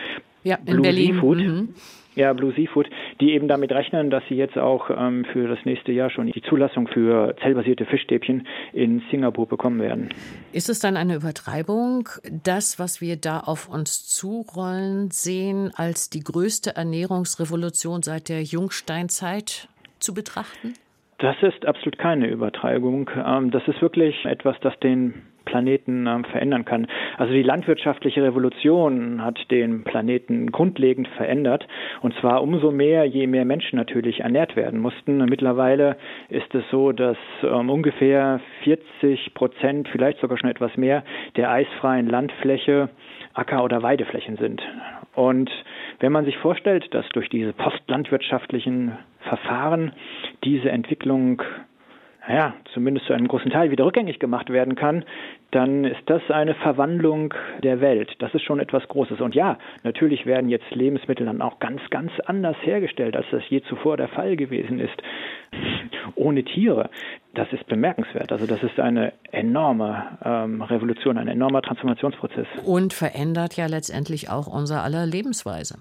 Ja, 0.44 0.58
in 0.58 0.66
Blue 0.66 0.82
Berlin. 0.82 1.14
Seafood. 1.14 1.38
Mhm. 1.38 1.70
Ja, 2.16 2.34
Blue 2.34 2.52
Seafood, 2.52 2.90
die 3.22 3.34
eben 3.34 3.48
damit 3.48 3.72
rechnen, 3.72 4.10
dass 4.10 4.24
sie 4.28 4.34
jetzt 4.34 4.58
auch 4.58 4.90
ähm, 4.90 5.24
für 5.34 5.48
das 5.48 5.60
nächste 5.66 5.92
Jahr 5.92 6.10
schon 6.10 6.26
die 6.32 6.42
Zulassung 6.42 6.88
für 6.88 7.36
zellbasierte 7.44 7.86
Fischstäbchen 7.86 8.48
in 8.74 9.04
Singapur 9.12 9.48
bekommen 9.48 9.80
werden. 9.80 10.10
Ist 10.52 10.68
es 10.68 10.80
dann 10.80 10.98
eine 10.98 11.14
Übertreibung, 11.14 12.10
das, 12.44 12.80
was 12.80 13.02
wir 13.02 13.18
da 13.18 13.42
auf 13.42 13.70
uns 13.70 14.08
zurollen 14.08 15.12
sehen, 15.12 15.72
als 15.76 16.10
die 16.10 16.22
größte 16.22 16.76
Ernährungsrevolution 16.76 18.02
seit 18.02 18.30
der 18.30 18.42
Jungsteinzeit 18.42 19.70
zu 20.00 20.16
betrachten? 20.16 20.74
Das 21.20 21.36
ist 21.42 21.68
absolut 21.68 22.00
keine 22.00 22.28
Übertreibung. 22.30 23.12
Ähm, 23.24 23.52
das 23.52 23.68
ist 23.68 23.80
wirklich 23.80 24.26
etwas, 24.26 24.56
das 24.62 24.74
den 24.80 25.14
Planeten 25.48 26.06
äh, 26.06 26.24
verändern 26.30 26.66
kann. 26.66 26.88
Also 27.18 27.34
die 27.34 27.42
landwirtschaftliche 27.42 28.22
Revolution 28.22 29.24
hat 29.24 29.40
den 29.50 29.84
Planeten 29.84 30.52
grundlegend 30.52 31.08
verändert 31.08 31.68
und 32.02 32.14
zwar 32.20 32.44
umso 32.44 32.72
mehr, 32.72 33.06
je 33.06 33.26
mehr 33.26 33.46
Menschen 33.46 33.78
natürlich 33.78 34.20
ernährt 34.20 34.56
werden 34.56 34.80
mussten. 34.80 35.18
Mittlerweile 35.26 35.96
ist 36.30 36.54
es 36.54 36.64
so, 36.70 36.92
dass 36.92 37.18
ähm, 37.44 37.70
ungefähr 37.70 38.42
40 38.64 39.34
Prozent, 39.34 39.88
vielleicht 39.90 40.20
sogar 40.20 40.38
schon 40.38 40.50
etwas 40.50 40.76
mehr, 40.76 41.04
der 41.38 41.50
eisfreien 41.50 42.08
Landfläche 42.08 42.90
Acker- 43.34 43.64
oder 43.64 43.84
Weideflächen 43.84 44.38
sind. 44.38 44.62
Und 45.16 45.50
wenn 46.00 46.12
man 46.12 46.26
sich 46.26 46.38
vorstellt, 46.38 46.94
dass 46.94 47.08
durch 47.10 47.30
diese 47.30 47.54
postlandwirtschaftlichen 47.54 48.98
Verfahren 49.22 49.94
diese 50.44 50.70
Entwicklung 50.70 51.42
ja, 52.28 52.54
zumindest 52.74 53.08
zu 53.08 53.14
einem 53.14 53.28
großen 53.28 53.52
Teil 53.52 53.72
wieder 53.72 53.86
rückgängig 53.86 54.20
gemacht 54.20 54.50
werden 54.50 54.76
kann, 54.76 55.06
dann 55.52 55.86
ist 55.86 56.02
das 56.08 56.22
eine 56.30 56.56
Verwandlung 56.56 57.34
der 57.64 57.80
Welt. 57.80 58.16
Das 58.20 58.34
ist 58.34 58.44
schon 58.44 58.60
etwas 58.60 58.88
Großes. 58.88 59.22
Und 59.22 59.34
ja, 59.34 59.58
natürlich 59.84 60.26
werden 60.26 60.50
jetzt 60.50 60.70
Lebensmittel 60.72 61.26
dann 61.26 61.42
auch 61.42 61.60
ganz, 61.60 61.82
ganz 61.90 62.12
anders 62.26 62.58
hergestellt, 62.62 63.16
als 63.16 63.26
das 63.32 63.44
je 63.50 63.62
zuvor 63.62 63.96
der 63.96 64.10
Fall 64.10 64.36
gewesen 64.36 64.80
ist. 64.80 65.02
Ohne 66.16 66.44
Tiere. 66.44 66.90
Das 67.34 67.52
ist 67.54 67.66
bemerkenswert. 67.68 68.32
Also 68.32 68.46
das 68.46 68.62
ist 68.62 68.80
eine 68.80 69.14
enorme 69.32 70.18
ähm, 70.24 70.62
Revolution, 70.62 71.18
ein 71.18 71.28
enormer 71.28 71.62
Transformationsprozess. 71.62 72.48
Und 72.66 72.94
verändert 72.94 73.56
ja 73.56 73.68
letztendlich 73.68 74.30
auch 74.30 74.48
unser 74.48 74.84
aller 74.84 75.06
Lebensweise. 75.06 75.80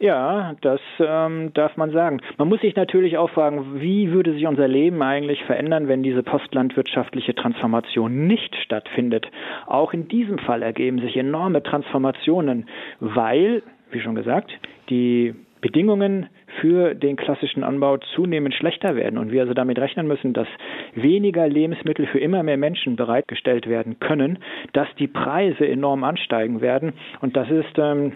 Ja, 0.00 0.54
das 0.62 0.80
ähm, 0.98 1.52
darf 1.52 1.76
man 1.76 1.90
sagen. 1.90 2.22
Man 2.38 2.48
muss 2.48 2.62
sich 2.62 2.74
natürlich 2.74 3.18
auch 3.18 3.28
fragen, 3.28 3.82
wie 3.82 4.10
würde 4.10 4.32
sich 4.32 4.46
unser 4.46 4.66
Leben 4.66 5.02
eigentlich 5.02 5.44
verändern, 5.44 5.88
wenn 5.88 6.02
diese 6.02 6.22
postlandwirtschaftliche 6.22 7.34
Transformation 7.34 8.26
nicht 8.26 8.56
stattfindet. 8.64 9.30
Auch 9.66 9.92
in 9.92 10.08
diesem 10.08 10.38
Fall 10.38 10.62
ergeben 10.62 11.00
sich 11.00 11.18
enorme 11.18 11.62
Transformationen, 11.62 12.66
weil, 13.00 13.62
wie 13.90 14.00
schon 14.00 14.14
gesagt, 14.14 14.50
die 14.88 15.34
Bedingungen 15.60 16.30
für 16.62 16.94
den 16.94 17.16
klassischen 17.16 17.62
Anbau 17.62 17.98
zunehmend 18.14 18.54
schlechter 18.54 18.96
werden 18.96 19.18
und 19.18 19.32
wir 19.32 19.42
also 19.42 19.52
damit 19.52 19.78
rechnen 19.78 20.08
müssen, 20.08 20.32
dass 20.32 20.48
weniger 20.94 21.46
Lebensmittel 21.46 22.06
für 22.06 22.20
immer 22.20 22.42
mehr 22.42 22.56
Menschen 22.56 22.96
bereitgestellt 22.96 23.68
werden 23.68 24.00
können, 24.00 24.38
dass 24.72 24.88
die 24.98 25.08
Preise 25.08 25.68
enorm 25.68 26.04
ansteigen 26.04 26.62
werden 26.62 26.94
und 27.20 27.36
das 27.36 27.50
ist 27.50 27.76
ähm, 27.76 28.12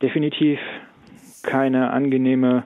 definitiv 0.00 0.60
keine 1.44 1.90
angenehme 1.90 2.64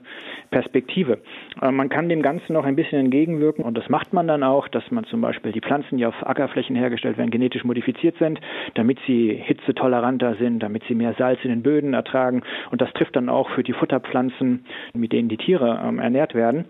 Perspektive. 0.51 1.19
Man 1.61 1.89
kann 1.89 2.09
dem 2.09 2.23
Ganzen 2.23 2.55
noch 2.55 2.65
ein 2.65 2.77
bisschen 2.77 3.01
entgegenwirken 3.01 3.65
und 3.65 3.77
das 3.77 3.89
macht 3.89 4.13
man 4.13 4.27
dann 4.27 4.43
auch, 4.43 4.69
dass 4.69 4.91
man 4.91 5.05
zum 5.05 5.21
Beispiel 5.21 5.53
die 5.53 5.61
Pflanzen, 5.61 5.99
die 5.99 6.07
auf 6.07 6.15
Ackerflächen 6.27 6.75
hergestellt 6.75 7.19
werden, 7.19 7.31
genetisch 7.31 7.65
modifiziert 7.65 8.17
sind, 8.19 8.41
damit 8.75 8.99
sie 9.07 9.35
hitzetoleranter 9.35 10.37
sind, 10.37 10.63
damit 10.63 10.85
sie 10.89 10.95
mehr 10.95 11.15
Salz 11.19 11.41
in 11.43 11.51
den 11.51 11.63
Böden 11.63 11.93
ertragen 11.93 12.43
und 12.71 12.81
das 12.81 12.93
trifft 12.95 13.17
dann 13.17 13.29
auch 13.29 13.51
für 13.51 13.63
die 13.63 13.73
Futterpflanzen, 13.73 14.65
mit 14.95 15.13
denen 15.13 15.29
die 15.29 15.37
Tiere 15.37 15.81
ähm, 15.85 15.99
ernährt 15.99 16.35
werden. 16.35 16.65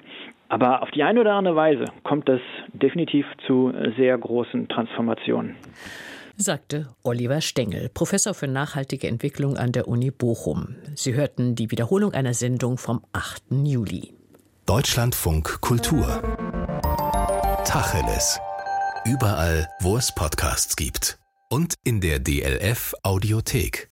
Aber 0.48 0.82
auf 0.82 0.90
die 0.90 1.02
eine 1.02 1.20
oder 1.20 1.34
andere 1.34 1.56
Weise 1.56 1.84
kommt 2.04 2.28
es 2.28 2.40
definitiv 2.72 3.26
zu 3.46 3.72
sehr 3.96 4.16
großen 4.16 4.68
Transformationen 4.68 5.56
sagte 6.38 6.88
Oliver 7.02 7.40
Stengel, 7.40 7.88
Professor 7.88 8.32
für 8.32 8.46
nachhaltige 8.46 9.08
Entwicklung 9.08 9.56
an 9.56 9.72
der 9.72 9.88
Uni 9.88 10.10
Bochum. 10.10 10.76
Sie 10.94 11.14
hörten 11.14 11.54
die 11.54 11.70
Wiederholung 11.70 12.14
einer 12.14 12.32
Sendung 12.32 12.78
vom 12.78 13.04
8. 13.12 13.42
Juli. 13.64 14.14
Deutschlandfunk 14.64 15.60
Kultur. 15.60 16.22
Tacheles. 17.64 18.38
Überall, 19.04 19.68
wo 19.80 19.96
es 19.96 20.14
Podcasts 20.14 20.76
gibt. 20.76 21.18
Und 21.50 21.74
in 21.84 22.00
der 22.00 22.18
DLF 22.18 22.94
Audiothek. 23.02 23.90